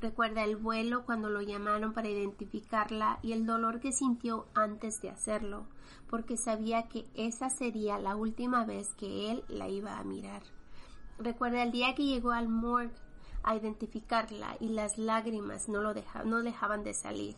[0.02, 5.10] Recuerda el vuelo cuando lo llamaron para identificarla y el dolor que sintió antes de
[5.10, 5.68] hacerlo,
[6.10, 10.42] porque sabía que esa sería la última vez que él la iba a mirar.
[11.18, 12.96] Recuerda el día que llegó al morgue
[13.44, 17.36] a identificarla y las lágrimas no lo dejaban de salir.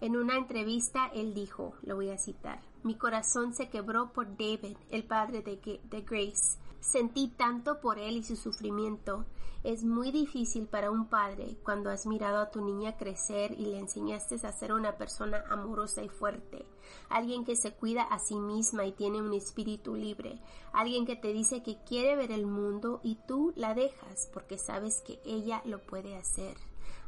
[0.00, 4.78] En una entrevista él dijo, lo voy a citar, mi corazón se quebró por David,
[4.88, 6.58] el padre de, de Grace.
[6.82, 9.24] Sentí tanto por él y su sufrimiento.
[9.62, 13.78] Es muy difícil para un padre cuando has mirado a tu niña crecer y le
[13.78, 16.66] enseñaste a ser una persona amorosa y fuerte,
[17.08, 20.40] alguien que se cuida a sí misma y tiene un espíritu libre,
[20.72, 25.02] alguien que te dice que quiere ver el mundo y tú la dejas porque sabes
[25.02, 26.56] que ella lo puede hacer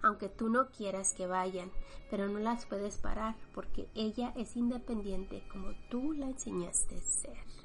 [0.02, 1.72] aunque tú no quieras que vayan,
[2.10, 7.63] pero no las puedes parar porque ella es independiente como tú la enseñaste a ser.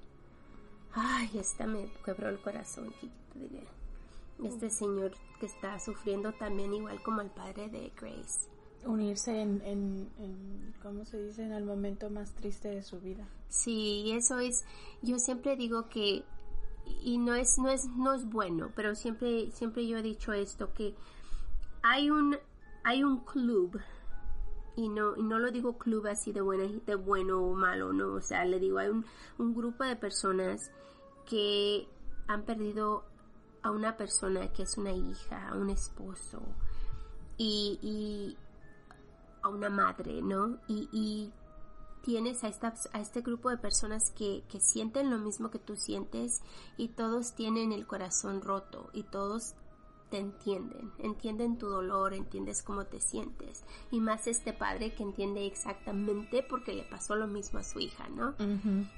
[0.94, 2.94] Ay, esta me quebró el corazón.
[4.44, 8.50] Este señor que está sufriendo también igual como el padre de Grace.
[8.86, 11.44] Unirse en, en, en, ¿cómo se dice?
[11.44, 13.28] En el momento más triste de su vida.
[13.50, 14.64] Sí, eso es,
[15.02, 16.24] yo siempre digo que,
[17.04, 20.74] y no es, no es, no es bueno, pero siempre, siempre yo he dicho esto,
[20.74, 20.96] que
[21.84, 22.38] hay un,
[22.84, 23.80] hay un club,
[24.80, 28.14] y no, y no lo digo club así de, buena, de bueno o malo, no,
[28.14, 29.06] o sea, le digo, hay un,
[29.38, 30.72] un grupo de personas
[31.26, 31.88] que
[32.28, 33.04] han perdido
[33.62, 36.42] a una persona que es una hija, a un esposo,
[37.38, 38.38] y,
[39.42, 40.60] a una madre, ¿no?
[40.68, 41.34] Y, y
[42.02, 45.76] tienes a, esta, a este grupo de personas que, que sienten lo mismo que tú
[45.76, 46.42] sientes
[46.78, 49.56] y todos tienen el corazón roto y todos
[50.10, 53.64] te entienden, entienden tu dolor, entiendes cómo te sientes.
[53.92, 58.08] Y más este padre que entiende exactamente porque le pasó lo mismo a su hija,
[58.10, 58.36] ¿no?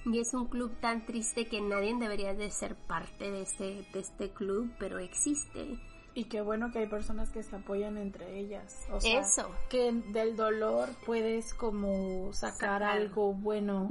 [0.06, 4.00] Y es un club tan triste que nadie debería de ser parte de este, de
[4.00, 5.80] este club, pero existe.
[6.14, 8.86] Y qué bueno que hay personas que se apoyan entre ellas.
[8.92, 9.50] O sea, Eso.
[9.70, 12.84] que del dolor puedes como sacar, Sacar.
[12.84, 13.90] algo bueno,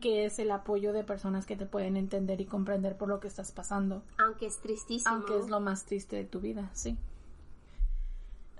[0.00, 3.28] que es el apoyo de personas que te pueden entender y comprender por lo que
[3.28, 4.02] estás pasando.
[4.18, 5.14] Aunque es tristísimo.
[5.14, 6.98] Aunque es lo más triste de tu vida, sí.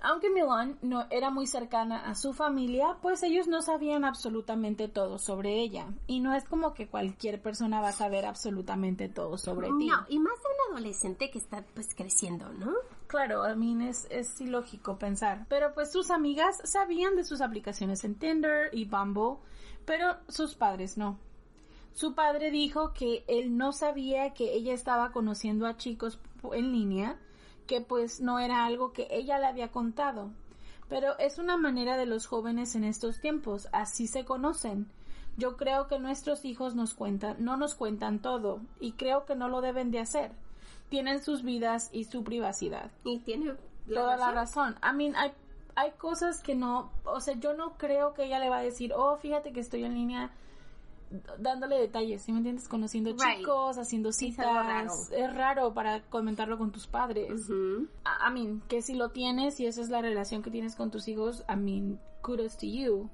[0.03, 5.19] Aunque Milan no era muy cercana a su familia, pues ellos no sabían absolutamente todo
[5.19, 5.93] sobre ella.
[6.07, 9.87] Y no es como que cualquier persona va a saber absolutamente todo sobre ti.
[9.89, 12.71] No, y más de un adolescente que está pues creciendo, ¿no?
[13.11, 15.45] Claro, a mí es, es ilógico pensar.
[15.49, 19.35] Pero pues sus amigas sabían de sus aplicaciones en Tinder y Bumble,
[19.83, 21.19] pero sus padres no.
[21.93, 26.19] Su padre dijo que él no sabía que ella estaba conociendo a chicos
[26.53, 27.19] en línea,
[27.67, 30.31] que pues no era algo que ella le había contado.
[30.87, 34.87] Pero es una manera de los jóvenes en estos tiempos, así se conocen.
[35.35, 39.49] Yo creo que nuestros hijos nos cuentan, no nos cuentan todo, y creo que no
[39.49, 40.31] lo deben de hacer.
[40.91, 43.53] Tienen sus vidas y su privacidad Y tiene
[43.91, 44.75] toda la razón.
[44.83, 45.31] I mean, hay,
[45.75, 48.93] hay cosas que no, o sea, yo no creo que ella le va a decir,
[48.95, 50.31] oh, fíjate que estoy en línea
[51.39, 52.67] dándole detalles, ¿sí me entiendes?
[52.69, 53.39] Conociendo Right.
[53.39, 54.45] chicos, haciendo citas.
[54.45, 54.91] raro.
[55.11, 57.49] Es raro para comentarlo con tus padres.
[57.49, 57.83] Ujú.
[58.05, 60.91] I I mean, que si lo tienes y esa es la relación que tienes con
[60.91, 63.09] tus hijos, I mean, kudos to you.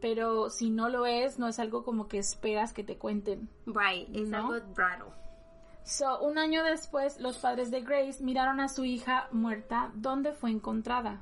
[0.00, 3.48] Pero si no lo es, no es algo como que esperas que te cuenten.
[3.66, 4.52] Right, es ¿No?
[4.52, 5.12] algo raro.
[5.90, 10.50] So, un año después, los padres de Grace miraron a su hija muerta donde fue
[10.50, 11.20] encontrada.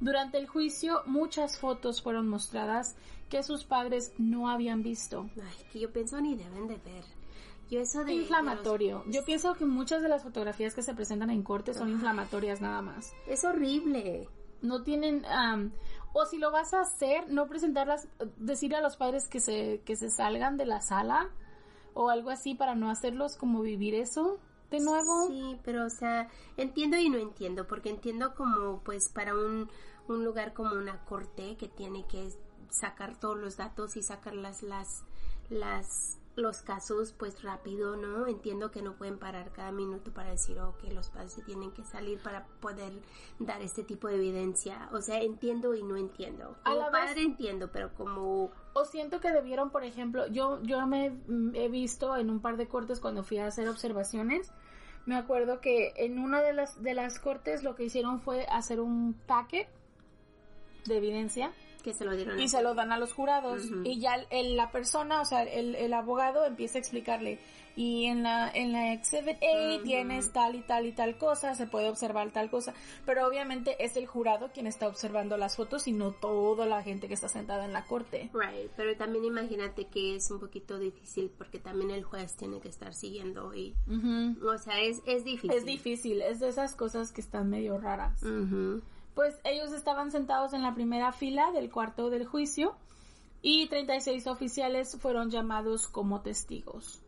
[0.00, 2.96] Durante el juicio, muchas fotos fueron mostradas
[3.30, 5.30] que sus padres no habían visto.
[5.36, 7.04] Ay, que yo pienso ni deben de ver.
[7.70, 8.12] Yo eso de...
[8.14, 8.98] Inflamatorio.
[8.98, 11.88] de los- Yo pienso que muchas de las fotografías que se presentan en corte son
[11.88, 13.12] inflamatorias nada más.
[13.28, 14.28] Es horrible.
[14.62, 15.24] No tienen...
[16.12, 19.94] o si lo vas a hacer, no presentarlas, decir a los padres que se, que
[19.94, 21.30] se salgan de la sala
[21.94, 24.38] o algo así para no hacerlos como vivir eso
[24.70, 25.28] de nuevo.
[25.28, 29.68] Sí, pero o sea, entiendo y no entiendo, porque entiendo como pues para un,
[30.08, 32.32] un lugar como una corte que tiene que
[32.70, 35.04] sacar todos los datos y sacar las, las,
[35.50, 38.26] las, los casos pues rápido, ¿no?
[38.26, 41.72] Entiendo que no pueden parar cada minuto para decir, oh, que los padres se tienen
[41.72, 42.92] que salir para poder
[43.38, 44.88] dar este tipo de evidencia.
[44.92, 46.56] O sea, entiendo y no entiendo.
[46.64, 48.50] A la vez- padre entiendo, pero como...
[48.72, 51.12] O siento que debieron, por ejemplo, yo, yo me
[51.54, 54.50] he visto en un par de cortes cuando fui a hacer observaciones.
[55.04, 58.80] Me acuerdo que en una de las, de las cortes lo que hicieron fue hacer
[58.80, 59.68] un packet
[60.86, 63.82] de evidencia que se lo dieron y se lo dan a los jurados Ujú.
[63.84, 67.38] y ya el- el- la persona, o sea, el, el abogado empieza a explicarle
[67.74, 69.84] y en la en la exhibit A Ujú.
[69.84, 72.74] tienes tal y tal y tal cosa, se puede observar tal cosa,
[73.06, 77.08] pero obviamente es el jurado quien está observando las fotos y no toda la gente
[77.08, 78.30] que está sentada en la corte.
[78.34, 82.68] Right, pero también imagínate que es un poquito difícil porque también el juez tiene que
[82.68, 84.46] estar siguiendo y, Ujú.
[84.48, 85.56] o sea, es, es difícil.
[85.56, 88.22] Es difícil, es de esas cosas que están medio raras.
[89.14, 92.74] Pues ellos estaban sentados en la primera fila del cuarto del juicio
[93.42, 97.00] y 36 oficiales fueron llamados como testigos.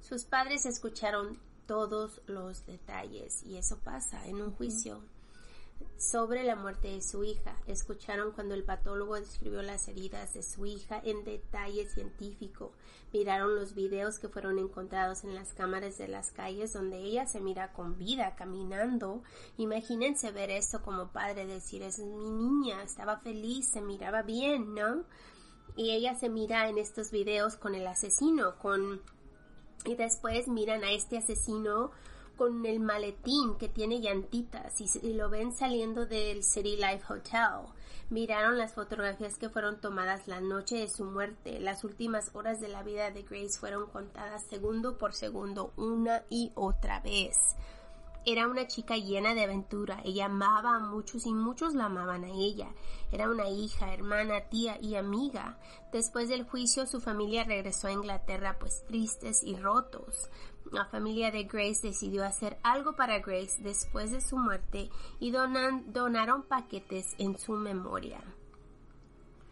[0.00, 5.00] Sus padres escucharon todos los detalles y eso pasa en un juicio
[5.96, 7.56] sobre la muerte de su hija.
[7.66, 12.72] Escucharon cuando el patólogo describió las heridas de su hija en detalle científico.
[13.12, 17.40] Miraron los videos que fueron encontrados en las cámaras de las calles donde ella se
[17.40, 19.22] mira con vida caminando.
[19.58, 25.04] Imagínense ver eso como padre, decir, es mi niña, estaba feliz, se miraba bien, ¿no?
[25.76, 29.00] Y ella se mira en estos videos con el asesino, con
[29.84, 31.90] y después miran a este asesino
[32.40, 37.66] con el maletín que tiene llantitas y, lo ven saliendo del City Life Hotel.
[38.08, 41.60] Miraron las fotografías que fueron tomadas la noche de su muerte.
[41.60, 46.50] Las últimas horas de la vida de Grace fueron contadas segundo por segundo, una y
[46.54, 47.36] otra vez.
[48.26, 50.00] Era una chica llena de aventura.
[50.04, 52.68] Ella amaba a muchos y muchos la amaban a ella.
[53.12, 55.58] Era una hija, hermana, tía y amiga.
[55.90, 60.30] Después del juicio, su familia regresó a Inglaterra pues tristes y rotos.
[60.72, 65.84] La familia de Grace decidió hacer algo para Grace después de su muerte y donan-
[65.92, 68.20] donaron paquetes en su memoria.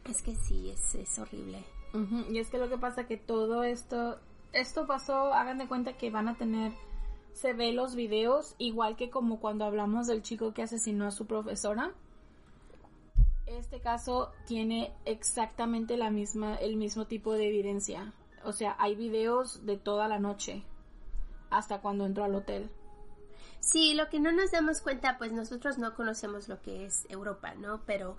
[0.04, 1.64] Es que sí, es, es horrible.
[2.30, 4.18] Y es que lo que pasa que todo esto,
[4.52, 6.72] esto pasó, hagan de cuenta que van a tener,
[7.32, 11.26] se ve los videos, igual que como cuando hablamos del chico que asesinó a su
[11.26, 11.92] profesora.
[13.46, 18.12] Este caso tiene exactamente la misma, el mismo tipo de evidencia.
[18.44, 20.62] O sea, hay videos de toda la noche,
[21.50, 22.70] hasta cuando entró al hotel.
[23.60, 27.54] Sí, lo que no nos damos cuenta, pues nosotros no conocemos lo que es Europa,
[27.54, 27.82] ¿no?
[27.86, 28.16] Pero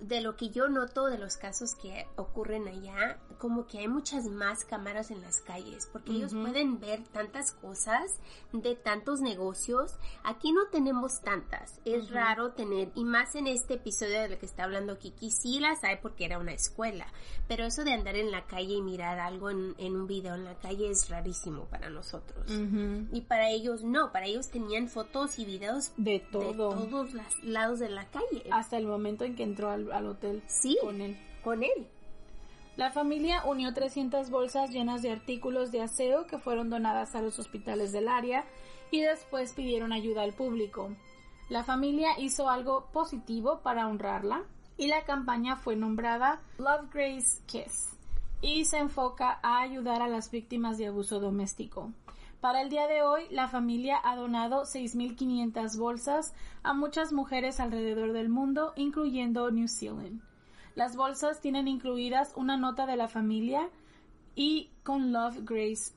[0.00, 4.26] de lo que yo noto de los casos que ocurren allá, como que hay muchas
[4.26, 6.42] más cámaras en las calles, porque ellos Ujú.
[6.42, 8.12] pueden ver tantas cosas
[8.52, 9.96] de tantos negocios.
[10.22, 12.14] Aquí no tenemos tantas, es Ujú.
[12.14, 15.82] raro tener, y más en este episodio de lo que está hablando Kiki, sí las
[15.82, 17.08] hay porque era una escuela,
[17.48, 20.44] pero eso de andar en la calle y mirar algo en, en un video en
[20.44, 22.48] la calle es rarísimo para nosotros.
[23.12, 26.68] Y para ellos no, para ellos tenían fotos y videos De de todo.
[26.70, 28.44] todos los lados de la calle.
[28.52, 30.78] Hasta el momento en que entró al, al hotel Sí.
[30.80, 31.18] con él.
[31.42, 31.86] Con él.
[32.76, 37.38] La familia unió 300 bolsas llenas de artículos de aseo que fueron donadas a los
[37.40, 38.44] hospitales del área
[38.92, 40.90] y después pidieron ayuda al público.
[41.48, 44.44] La familia hizo algo positivo para honrarla
[44.76, 47.96] y la campaña fue nombrada Love Grace Kiss
[48.40, 51.90] y se enfoca a ayudar a las víctimas de abuso doméstico.
[52.40, 58.12] Para el día de hoy, la familia ha donado 6.500 bolsas a muchas mujeres alrededor
[58.12, 60.22] del mundo, incluyendo New Zealand.
[60.76, 63.68] Las bolsas tienen incluidas una nota de la familia
[64.36, 65.92] y con Love Grace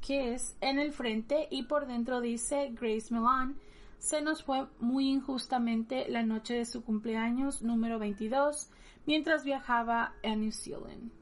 [0.00, 3.56] Kiss en el frente y por dentro dice Grace Milan.
[3.98, 8.68] Se nos fue muy injustamente la noche de su cumpleaños número 22
[9.06, 11.17] mientras viajaba a New Zealand.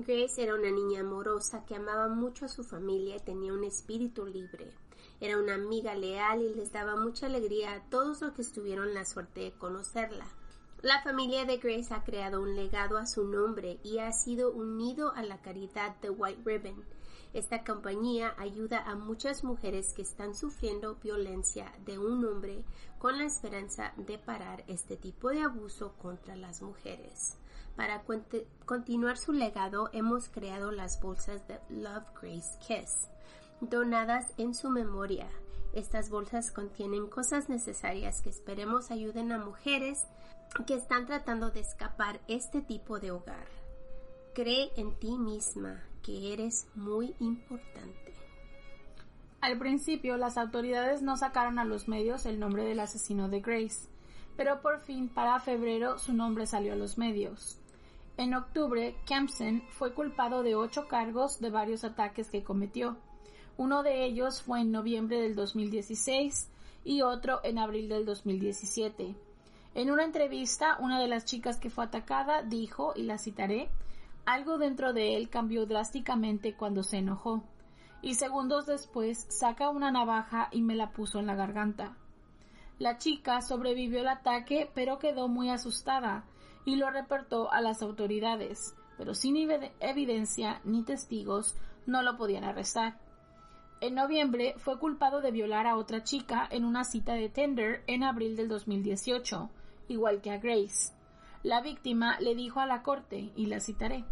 [0.00, 4.24] Grace era una niña amorosa que amaba mucho a su familia y tenía un espíritu
[4.26, 4.72] libre.
[5.20, 9.04] Era una amiga leal y les daba mucha alegría a todos los que estuvieron la
[9.04, 10.24] suerte de conocerla.
[10.82, 15.12] La familia de Grace ha creado un legado a su nombre y ha sido unido
[15.16, 16.84] a la caridad de White Ribbon.
[17.34, 22.62] Esta compañía ayuda a muchas mujeres que están sufriendo violencia de un hombre
[23.00, 27.36] con la esperanza de parar este tipo de abuso contra las mujeres.
[27.78, 28.02] Para
[28.66, 33.08] continuar su legado, hemos creado las bolsas de Love Grace Kiss,
[33.60, 35.28] donadas en su memoria.
[35.72, 40.08] Estas bolsas contienen cosas necesarias que esperemos ayuden a mujeres
[40.66, 43.46] que están tratando de escapar este tipo de hogar.
[44.34, 48.12] Cree en ti misma que eres muy importante.
[49.40, 53.88] Al principio, las autoridades no sacaron a los medios el nombre del asesino de Grace,
[54.36, 57.57] pero por fin, para febrero, su nombre salió a los medios.
[58.18, 62.96] En octubre, Kempson fue culpado de ocho cargos de varios ataques que cometió.
[63.56, 66.50] Uno de ellos fue en noviembre del 2016
[66.84, 69.14] y otro en abril del 2017.
[69.76, 73.70] En una entrevista, una de las chicas que fue atacada dijo, y la citaré,
[74.26, 77.44] algo dentro de él cambió drásticamente cuando se enojó
[78.02, 81.96] y segundos después saca una navaja y me la puso en la garganta.
[82.80, 86.24] La chica sobrevivió al ataque pero quedó muy asustada
[86.64, 91.56] y lo reportó a las autoridades, pero sin evi- evidencia ni testigos
[91.86, 92.98] no lo podían arrestar.
[93.80, 98.02] En noviembre fue culpado de violar a otra chica en una cita de Tender en
[98.02, 99.50] abril del 2018,
[99.88, 100.92] igual que a Grace.
[101.44, 104.04] La víctima le dijo a la corte, y la citaré,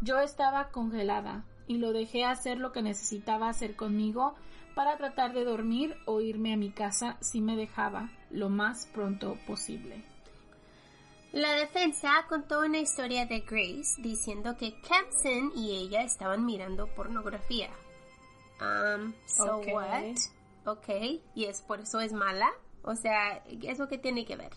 [0.00, 4.34] yo estaba congelada y lo dejé hacer lo que necesitaba hacer conmigo
[4.74, 9.38] para tratar de dormir o irme a mi casa si me dejaba lo más pronto
[9.46, 10.04] posible.
[11.36, 17.68] La defensa contó una historia de Grace diciendo que Kempson y ella estaban mirando pornografía.
[18.60, 19.66] Um, so Ok.
[19.72, 20.16] what?
[20.64, 20.88] Ok,
[21.34, 22.48] y es por eso es mala.
[22.82, 24.52] O sea, ¿eso qué tiene que ver?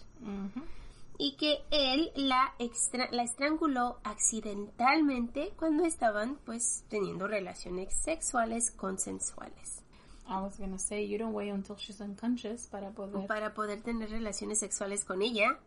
[1.17, 9.83] Y que él la, extra- la estranguló accidentalmente cuando estaban pues teniendo relaciones sexuales consensuales.
[10.29, 13.27] I was gonna say you don't wait until she's unconscious para poder.
[13.27, 15.59] para poder tener relaciones sexuales con ella.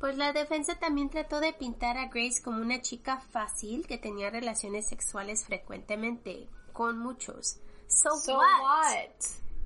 [0.00, 4.30] Pues la defensa también trató de pintar a Grace como una chica fácil que tenía
[4.30, 7.60] relaciones sexuales frecuentemente con muchos.
[7.86, 8.46] So, So what?
[8.62, 9.10] what?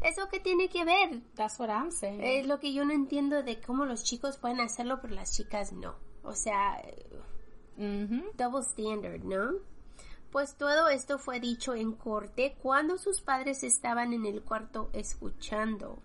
[0.02, 1.22] ¿Eso qué tiene que ver?
[1.36, 2.20] That's what I'm saying.
[2.22, 5.72] Es lo que yo no entiendo de cómo los chicos pueden hacerlo, pero las chicas
[5.72, 5.94] no.
[6.24, 6.82] O sea,
[7.76, 8.24] Mhm.
[8.36, 9.52] double standard, ¿no?
[10.32, 16.00] Pues todo esto fue dicho en corte cuando sus padres estaban en el cuarto escuchando.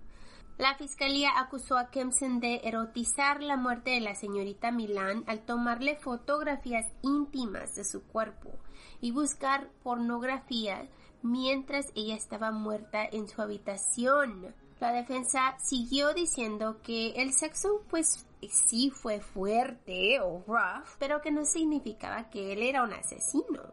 [0.60, 5.96] La fiscalía acusó a Kempson de erotizar la muerte de la señorita Milán al tomarle
[5.96, 8.52] fotografías íntimas de su cuerpo
[9.00, 10.90] y buscar pornografía
[11.22, 14.54] mientras ella estaba muerta en su habitación.
[14.82, 21.32] La defensa siguió diciendo que el sexo pues sí fue fuerte o rough, pero que
[21.32, 23.64] no significaba que él era un asesino,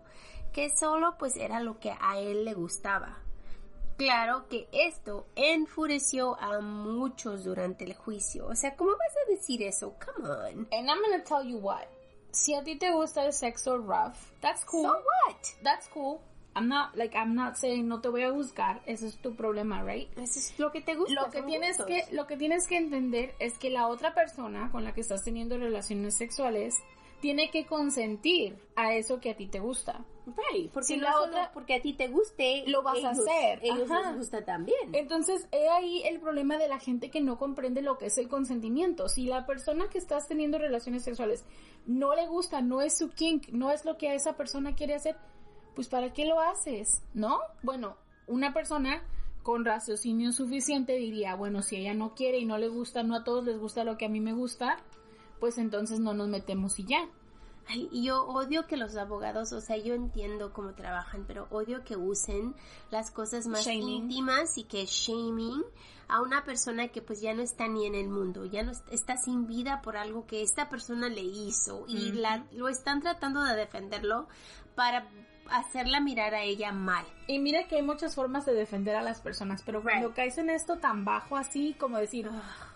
[0.52, 3.25] que solo pues era lo que a él le gustaba.
[3.96, 8.46] Claro que esto enfureció a muchos durante el juicio.
[8.46, 9.94] O sea, ¿cómo vas a decir eso?
[10.04, 10.68] Come on.
[10.72, 11.86] And I'm gonna tell you what.
[12.30, 14.82] Si a ti te gusta el sexo rough, that's cool.
[14.82, 15.36] So what?
[15.62, 16.20] That's cool.
[16.54, 18.82] I'm not like I'm not saying no te voy a juzgar.
[18.86, 20.10] Ese es tu problema, right?
[20.18, 21.14] Eso es lo que te gusta.
[21.14, 21.86] Lo que tienes gustos.
[21.86, 25.22] que lo que tienes que entender es que la otra persona con la que estás
[25.22, 26.76] teniendo relaciones sexuales
[27.20, 30.04] tiene que consentir a eso que a ti te gusta.
[30.26, 33.88] Right, porque Si la otra- porque a ti te guste, Lo vas a hacer, Ellos
[33.90, 34.08] ajá.
[34.10, 34.76] les gusta también.
[34.92, 38.28] Entonces, he ahí el problema de la gente que no comprende lo que es el
[38.28, 39.08] consentimiento.
[39.08, 41.44] Si la persona que estás teniendo relaciones sexuales
[41.86, 44.94] no le gusta, no es su kink, no es lo que a esa persona quiere
[44.94, 45.16] hacer,
[45.76, 47.02] pues ¿para qué lo haces?
[47.14, 47.38] ¿No?
[47.62, 47.96] Bueno,
[48.26, 49.04] una persona
[49.44, 53.22] con raciocinio suficiente diría, bueno, si ella no quiere y no le gusta, no a
[53.22, 54.78] todos les gusta lo que a mí me gusta,
[55.40, 57.08] pues entonces no nos metemos y ya.
[57.68, 61.82] Ay, y yo odio que los abogados, o sea, yo entiendo cómo trabajan, pero odio
[61.82, 62.54] que usen
[62.92, 63.88] las cosas más Shaming.
[63.88, 65.64] íntimas y que shaming
[66.06, 68.88] a una persona que pues ya no está ni en el mundo, ya no est-
[68.92, 73.42] está sin vida por algo que esta persona le hizo y la, lo están tratando
[73.42, 74.28] de defenderlo
[74.76, 75.08] para
[75.50, 77.04] hacerla mirar a ella mal.
[77.26, 80.16] Y mira que hay muchas formas de defender a las personas, pero cuando Right.
[80.16, 82.30] caes en esto tan bajo así, como decir,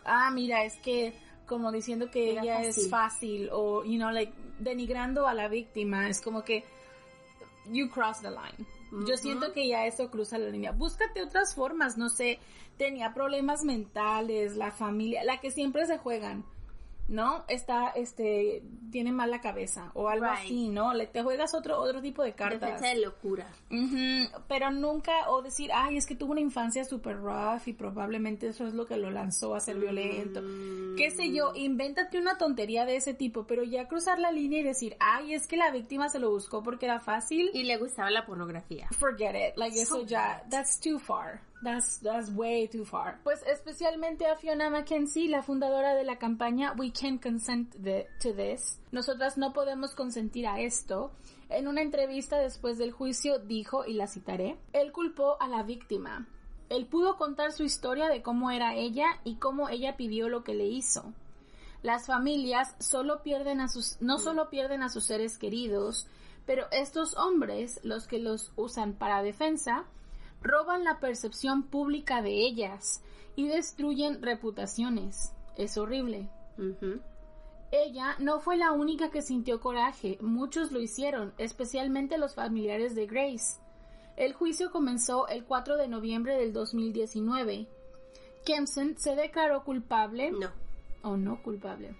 [0.05, 1.17] ah, mira, es que,
[1.51, 2.69] como diciendo que Era ella fácil.
[2.69, 6.65] es fácil, o, you know, like, denigrando a la víctima, es como que,
[7.67, 8.65] you cross the line.
[9.05, 10.71] Yo siento que ya eso cruza la línea.
[10.71, 12.39] Búscate otras formas, no sé,
[12.77, 16.45] tenía problemas mentales, la familia, la que siempre se juegan.
[17.11, 17.45] ¿No?
[17.49, 20.45] Está, este, tiene mala cabeza o algo Right.
[20.45, 20.95] así, ¿no?
[20.95, 22.61] Le, te juegas otro, otro tipo de cartas.
[22.61, 23.47] Defensa de locura.
[24.47, 28.65] Pero nunca, o decir, ay, es que tuvo una infancia super rough y probablemente eso
[28.67, 30.41] es lo que lo lanzó a ser violento.
[30.97, 34.63] Qué sé yo, invéntate una tontería de ese tipo, pero ya cruzar la línea y
[34.63, 38.11] decir, ay, es que la víctima se lo buscó porque era fácil, Y le gustaba
[38.11, 38.89] la pornografía.
[38.99, 39.57] forget it.
[39.57, 41.41] Like, So eso ya, that's too far.
[41.63, 43.21] That's, that's way too far.
[43.23, 48.81] Pues especialmente a Fiona McKenzie, la fundadora de la campaña We can consent to this.
[48.93, 51.13] Nosotras no podemos consentir a esto.
[51.51, 56.27] En una entrevista después del juicio dijo, y la citaré, él culpó a la víctima.
[56.71, 60.55] Él pudo contar su historia de cómo era ella y cómo ella pidió lo que
[60.55, 61.13] le hizo.
[61.83, 63.67] Las familias solo pierden a
[64.01, 66.07] no solo pierden a sus seres queridos,
[66.47, 69.87] pero estos hombres, los que los usan para defensa,
[70.43, 73.03] roban la percepción pública de ellas
[73.37, 75.33] y destruyen reputaciones.
[75.57, 76.29] Es horrible.
[77.73, 83.07] Ella no fue la única que sintió coraje, muchos lo hicieron, especialmente los familiares de
[83.07, 83.61] Grace.
[84.17, 87.69] El juicio comenzó el 4 de noviembre del 2019.
[88.45, 90.51] Kempson se declaró culpable No.
[91.03, 91.95] o no culpable.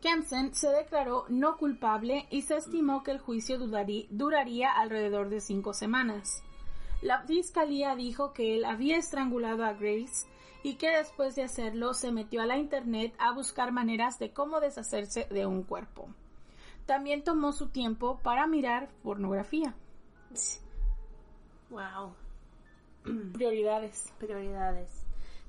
[0.00, 5.40] Kempson se declaró no culpable y se estimó que el juicio durarí- duraría alrededor de
[5.40, 6.42] cinco semanas.
[7.02, 10.26] La fiscalía dijo que él había estrangulado a Grace
[10.62, 14.60] y que después de hacerlo se metió a la internet a buscar maneras de cómo
[14.60, 16.08] deshacerse de un cuerpo.
[16.84, 19.74] También tomó su tiempo para mirar pornografía.
[21.70, 22.14] Wow.
[23.32, 24.12] Prioridades.
[24.18, 24.90] Prioridades.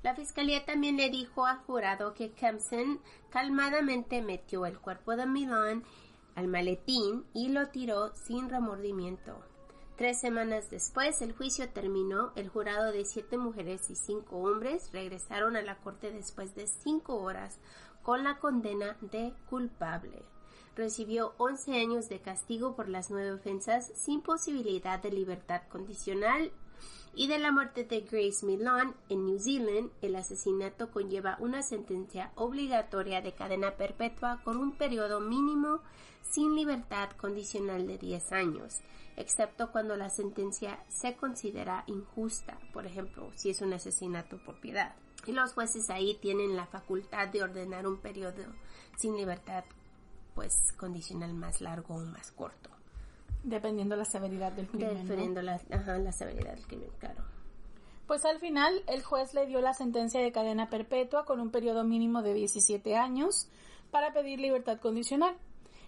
[0.02, 3.00] La fiscalía también le dijo al jurado que Kempson
[3.30, 5.84] calmadamente metió el cuerpo de Milan
[6.34, 9.51] al maletín y lo tiró sin remordimiento.
[9.96, 12.32] Tres semanas después, el juicio terminó.
[12.34, 17.16] El jurado de siete mujeres y cinco hombres regresaron a la corte después de cinco
[17.16, 17.58] horas
[18.02, 20.22] con la condena de culpable.
[20.74, 26.50] Recibió 11 años de castigo por las nueve ofensas sin posibilidad de libertad condicional
[27.14, 32.32] y de la muerte de Grace Millan en New Zealand, el asesinato conlleva una sentencia
[32.36, 35.80] obligatoria de cadena perpetua con un periodo mínimo
[36.22, 38.80] sin libertad condicional de 10 años,
[39.16, 44.94] excepto cuando la sentencia se considera injusta, por ejemplo, si es un asesinato por piedad.
[45.26, 48.42] Y los jueces ahí tienen la facultad de ordenar un periodo
[48.96, 49.64] sin libertad,
[50.34, 52.70] pues condicional más largo o más corto.
[53.42, 54.94] Dependiendo la severidad del crimen.
[54.94, 55.02] ¿no?
[55.02, 57.22] Dependiendo la, ajá, la severidad del crimen, claro.
[58.06, 61.84] Pues al final el juez le dio la sentencia de cadena perpetua con un periodo
[61.84, 63.48] mínimo de 17 años
[63.90, 65.36] para pedir libertad condicional.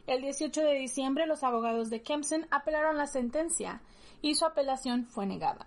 [0.07, 3.81] El 18 de diciembre los abogados de Kempson apelaron la sentencia
[4.23, 5.67] y su apelación fue negada.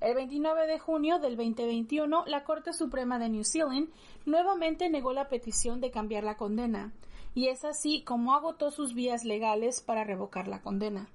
[0.00, 3.90] El 29 de junio del 2021 la Corte Suprema de New Zealand
[4.24, 6.92] nuevamente negó la petición de cambiar la condena
[7.34, 11.08] y es así como agotó sus vías legales para revocar la condena.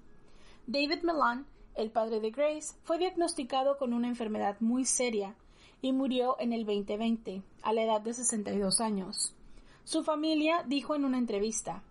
[0.68, 1.46] David Milan,
[1.76, 5.36] el padre de Grace, fue diagnosticado con una enfermedad muy seria
[5.82, 9.36] y murió en el 2020, a la edad de 62 años.
[9.84, 11.84] Su familia dijo en una entrevista,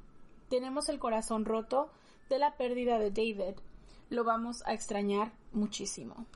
[0.49, 1.91] tenemos el corazón roto
[2.29, 3.57] de la pérdida de David.
[4.11, 6.27] Lo vamos a extrañar muchísimo.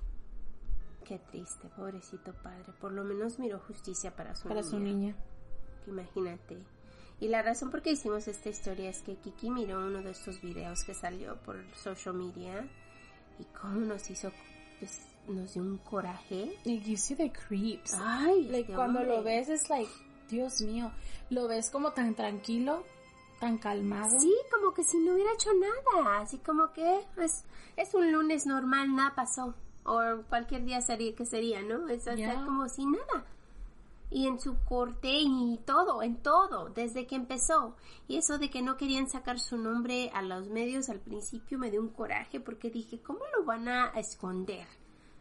[1.05, 2.72] Qué triste, pobrecito padre.
[2.80, 4.70] Por lo menos miró justicia para su Para niña.
[4.70, 5.16] su niña.
[5.86, 6.59] Imagínate.
[7.20, 10.40] Y la razón por qué hicimos esta historia es que Kiki miró uno de estos
[10.40, 12.66] videos que salió por social media
[13.40, 14.30] y cómo nos hizo,
[14.78, 16.56] pues, nos dio un coraje.
[16.64, 17.92] It gives you the creeps.
[18.00, 19.90] Ay, Like, cuando lo ves es like,
[20.28, 20.92] Dios mío,
[21.30, 22.84] lo ves como tan tranquilo,
[23.40, 24.18] tan calmado.
[24.20, 27.44] Sí, como que si no hubiera hecho nada, así como que es,
[27.76, 29.54] es un lunes normal, nada pasó.
[29.84, 31.88] O cualquier día sería que sería, ¿no?
[31.88, 32.44] Es Ya.
[32.44, 33.24] como si nada.
[34.11, 37.76] Y en su corte y todo, en todo, desde que empezó.
[38.06, 41.70] Y eso de que no querían sacar su nombre a los medios al principio me
[41.70, 44.66] dio un coraje porque dije, ¿cómo lo van a esconder?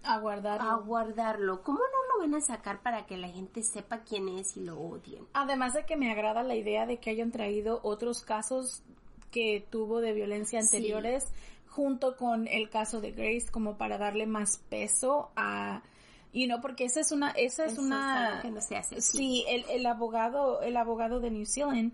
[0.04, 0.62] A guardar.
[0.62, 1.64] A guardarlo.
[1.64, 4.80] ¿Cómo no lo van a sacar para que la gente sepa quién es y lo
[4.80, 5.26] odien?
[5.34, 8.84] Además de que me agrada la idea de que hayan traído otros casos
[9.32, 10.68] que tuvo de violencia Sí.
[10.78, 11.26] anteriores
[11.68, 15.84] junto con el caso de Grace como para darle más peso a
[16.32, 18.76] y no porque esa es una esa es Eso es una algo que no se
[18.76, 21.94] hace sí el, el abogado el abogado de New Zealand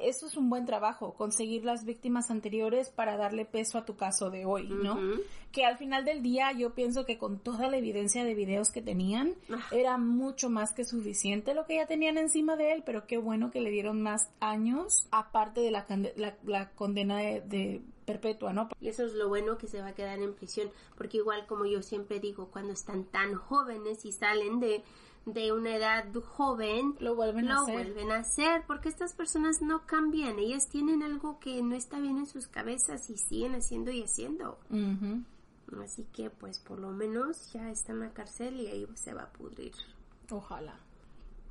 [0.00, 4.30] eso es un buen trabajo conseguir las víctimas anteriores para darle peso a tu caso
[4.30, 4.98] de hoy no
[5.52, 8.82] que al final del día yo pienso que con toda la evidencia de videos que
[8.82, 9.58] tenían Ah.
[9.70, 13.50] era mucho más que suficiente lo que ya tenían encima de él, pero qué bueno
[13.50, 18.68] que le dieron más años aparte de la, la, la condena de, de perpetua, ¿no?
[18.80, 21.66] Y eso es lo bueno que se va a quedar en prisión, porque igual como
[21.66, 24.82] yo siempre digo, cuando están tan jóvenes y salen de,
[25.26, 27.74] de una edad joven, Lo vuelven a hacer.
[27.74, 32.16] vuelven a hacer, porque estas personas no cambian, ellas tienen algo que no está bien
[32.18, 34.58] en sus cabezas y siguen haciendo y haciendo.
[35.82, 39.24] Así que pues por lo menos ya está en la cárcel y ahí se va
[39.24, 39.72] a pudrir.
[40.30, 40.78] Ojalá.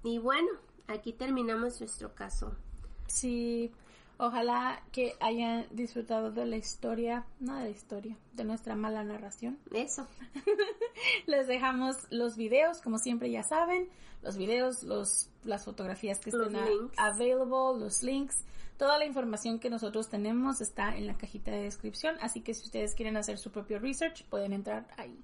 [0.03, 0.47] Y bueno,
[0.87, 2.55] aquí terminamos nuestro caso.
[3.07, 3.71] Sí,
[4.17, 9.59] Ojalá que hayan disfrutado de la historia, no de la historia, de nuestra mala narración.
[9.73, 10.07] Eso.
[11.27, 13.89] Les dejamos los videos, como siempre ya saben,
[14.21, 18.43] los videos, los, las fotografías que Los estén a- available, los links,
[18.77, 22.63] toda la información que nosotros tenemos está en la cajita de descripción, así que si
[22.63, 25.19] ustedes quieren hacer su propio research, pueden entrar ahí.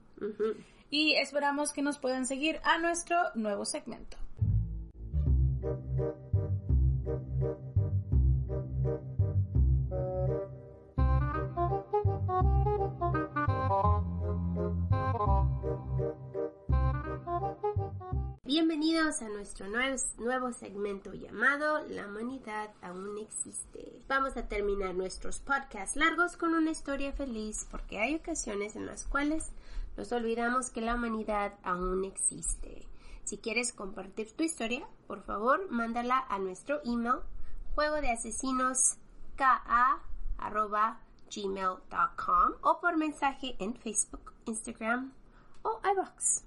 [0.89, 4.17] Y esperamos que nos puedan seguir a nuestro nuevo segmento.
[18.53, 24.01] Bienvenidos a nuestro nuevo, segmento llamado La humanidad aún existe.
[24.09, 29.05] Vamos a terminar nuestros podcasts largos con una historia feliz porque hay ocasiones en las
[29.05, 29.53] cuales
[29.95, 32.85] nos olvidamos que la humanidad aún existe.
[33.23, 37.21] Si quieres compartir tu historia, por favor, mándala a nuestro email
[37.73, 38.97] juego de asesinos
[41.33, 45.13] gmail.com o por mensaje en Facebook, Instagram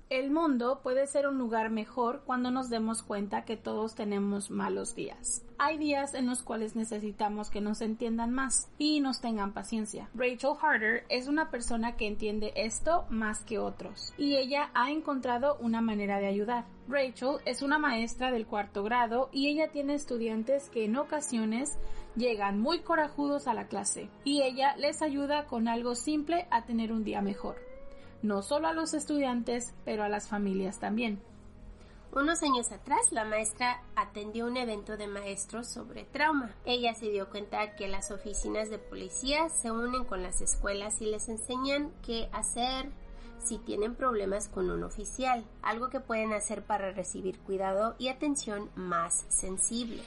[0.08, 4.94] El mundo puede ser un lugar mejor cuando nos demos cuenta que todos tenemos malos
[4.94, 5.44] días.
[5.58, 10.08] Hay días en los cuales necesitamos que nos entiendan más y nos tengan paciencia.
[10.14, 15.56] Rachel Harder es una persona que entiende esto más que otros y ella ha encontrado
[15.60, 16.64] una manera de ayudar.
[16.88, 21.76] Rachel es una maestra del cuarto grado y ella tiene estudiantes que en ocasiones
[22.14, 26.92] llegan muy corajudos a la clase y ella les ayuda con algo simple a tener
[26.92, 27.74] un día mejor
[28.25, 31.20] no solo a los estudiantes, pero a las familias también.
[32.11, 36.55] Unos años atrás, la maestra atendió un evento de maestros sobre trauma.
[36.64, 41.07] Ella se dio cuenta que las oficinas de policía se unen con las escuelas y
[41.07, 42.89] les enseñan qué hacer
[43.45, 48.70] si tienen problemas con un oficial, algo que pueden hacer para recibir cuidado y atención
[48.75, 50.03] más sensible.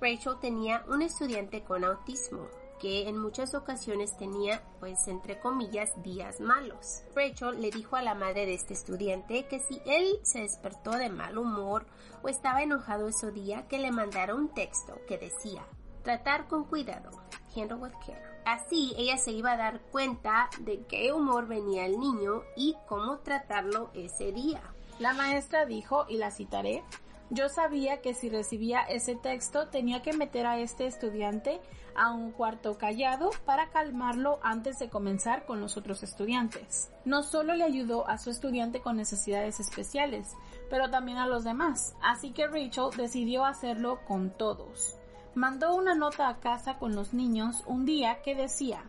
[0.00, 2.48] Rachel tenía un estudiante con autismo
[2.84, 7.00] que en muchas ocasiones tenía, pues entre comillas, días malos.
[7.16, 11.08] Rachel le dijo a la madre de este estudiante que si él se despertó de
[11.08, 11.86] mal humor
[12.22, 15.64] o estaba enojado ese día, que le mandara un texto que decía,
[16.02, 17.10] tratar con cuidado,
[17.56, 18.22] handle with care.
[18.44, 23.20] Así ella se iba a dar cuenta de qué humor venía el niño y cómo
[23.20, 24.60] tratarlo ese día.
[24.98, 26.84] La maestra dijo, y la citaré,
[27.30, 31.60] yo sabía que si recibía ese texto tenía que meter a este estudiante
[31.96, 36.92] a un cuarto callado para calmarlo antes de comenzar con los otros estudiantes.
[37.04, 40.34] No solo le ayudó a su estudiante con necesidades especiales,
[40.70, 44.96] pero también a los demás, así que Rachel decidió hacerlo con todos.
[45.34, 48.84] Mandó una nota a casa con los niños un día que decía,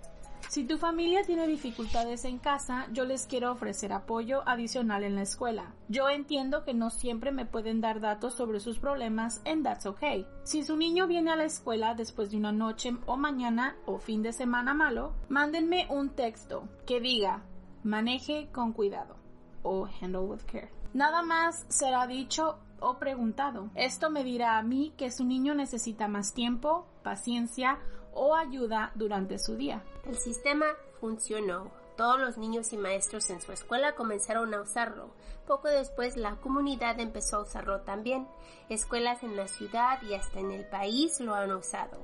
[0.55, 5.23] si tu familia tiene dificultades en casa, yo les quiero ofrecer apoyo adicional en la
[5.23, 5.73] escuela.
[5.89, 10.25] Yo entiendo que no siempre me pueden dar datos sobre sus problemas and that's okay.
[10.43, 14.23] Si su niño viene a la escuela después de una noche o mañana o fin
[14.23, 17.43] de semana malo, mándenme un texto que diga
[17.83, 19.17] maneje con cuidado
[19.61, 20.71] o handle with care.
[20.93, 23.71] Nada más será dicho o preguntado.
[23.75, 27.77] Esto me dirá a mí que su niño necesita más tiempo, paciencia
[28.15, 29.83] o ayuda durante su día.
[30.05, 30.65] El sistema
[30.99, 31.71] funcionó.
[31.95, 35.11] Todos los niños y maestros en su escuela comenzaron a usarlo.
[35.47, 38.27] Poco después la comunidad empezó a usarlo también.
[38.67, 41.97] Escuelas en la ciudad y hasta en el país lo han usado.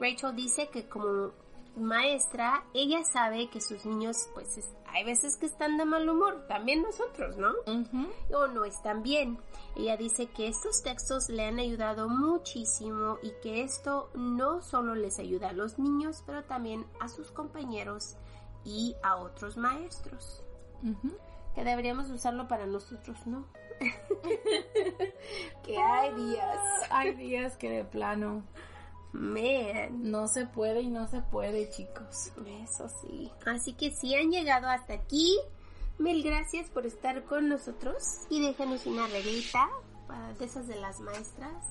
[0.00, 1.30] Rachel dice que como
[1.76, 6.46] maestra, ella sabe que sus niños pues es- hay veces que están de mal humor,
[6.48, 7.50] también nosotros, ¿no?
[8.34, 9.38] o no están bien.
[9.76, 15.18] Ella dice que estos textos le han ayudado muchísimo y que esto no solo les
[15.18, 18.16] ayuda a los niños, pero también a sus compañeros
[18.64, 20.42] y a otros maestros.
[21.54, 23.44] Que deberíamos usarlo para nosotros, ¿no?
[25.62, 26.58] que hay días.
[26.90, 28.42] Hay días que de plano
[29.18, 32.32] Man, no se puede y no se puede, chicos.
[32.64, 33.30] eso sí.
[33.46, 35.38] Así que si han llegado hasta aquí,
[35.98, 39.68] mil gracias por estar con nosotros y déjanos una reglita
[40.06, 41.64] para de esas de las maestras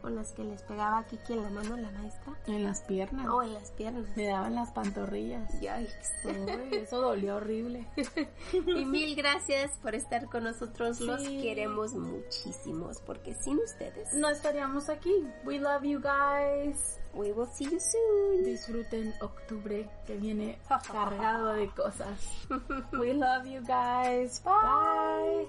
[0.00, 3.26] con las que les pegaba a Kiki en la mano la maestra En las piernas.
[3.28, 4.04] o en las piernas.
[4.16, 5.52] Me daban las pantorrillas.
[5.60, 6.10] Yikes.
[6.24, 7.86] Uy, eso dolió horrible.
[8.52, 11.00] Y mil gracias por estar con nosotros.
[11.00, 15.26] Los queremos muchísimos porque sin ustedes, No estaríamos aquí.
[15.44, 16.98] We love you guys.
[17.14, 18.44] we will see you soon.
[18.44, 20.58] Disfruten octubre que viene
[20.92, 22.18] cargado de cosas.
[22.92, 24.42] We love you guys.
[24.44, 25.48] Bye.